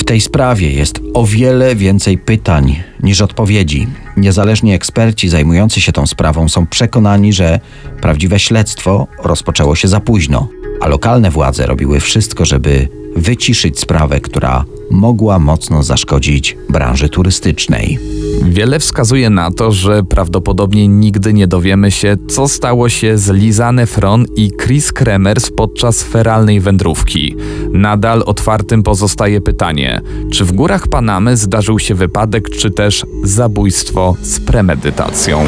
Tej 0.08 0.22
sprawie 0.22 0.72
jest 0.72 1.02
o 1.14 1.26
wiele 1.26 1.76
więcej 1.76 2.18
pytań 2.18 2.84
niż 3.04 3.22
odpowiedzi. 3.22 3.88
Niezależni 4.18 4.74
eksperci 4.74 5.30
zajmujący 5.30 5.82
się 5.82 5.92
tą 5.92 6.08
sprawą 6.08 6.50
są 6.50 6.68
przekonani, 6.68 7.34
że 7.34 7.60
prawdziwe 8.02 8.40
śledztwo 8.40 9.08
rozpoczęło 9.24 9.76
się 9.76 9.88
za 9.88 10.00
późno, 10.00 10.48
a 10.82 10.88
lokalne 10.88 11.32
władze 11.32 11.66
robiły 11.66 12.00
wszystko, 12.00 12.46
żeby 12.46 12.88
wyciszyć 13.18 13.80
sprawę, 13.80 14.20
która 14.20 14.66
mogła 14.92 15.40
mocno 15.40 15.84
zaszkodzić 15.84 16.58
branży 16.70 17.10
turystycznej. 17.10 18.00
Wiele 18.44 18.80
wskazuje 18.80 19.30
na 19.30 19.52
to, 19.52 19.72
że 19.72 20.04
prawdopodobnie 20.04 20.88
nigdy 20.88 21.34
nie 21.34 21.48
dowiemy 21.48 21.92
się, 21.92 22.16
co 22.30 22.48
stało 22.48 22.90
się 22.90 23.18
z 23.18 23.30
Lizanne 23.30 23.86
Fron 23.86 24.26
i 24.36 24.52
Chris 24.64 24.92
Kremers 24.92 25.50
podczas 25.58 26.04
feralnej 26.04 26.60
wędrówki. 26.60 27.36
Nadal 27.74 28.24
otwartym 28.26 28.84
pozostaje 28.84 29.42
pytanie, 29.42 30.02
czy 30.32 30.46
w 30.46 30.52
górach 30.52 30.88
Panamy 30.88 31.38
zdarzył 31.38 31.80
się 31.80 31.96
wypadek, 31.96 32.50
czy 32.50 32.72
też 32.72 33.06
zabójstwo 33.24 34.16
z 34.22 34.40
premedytacją. 34.40 35.46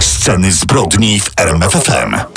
Sceny 0.00 0.52
zbrodni 0.52 1.20
w 1.20 1.30
RMFFM. 1.36 2.33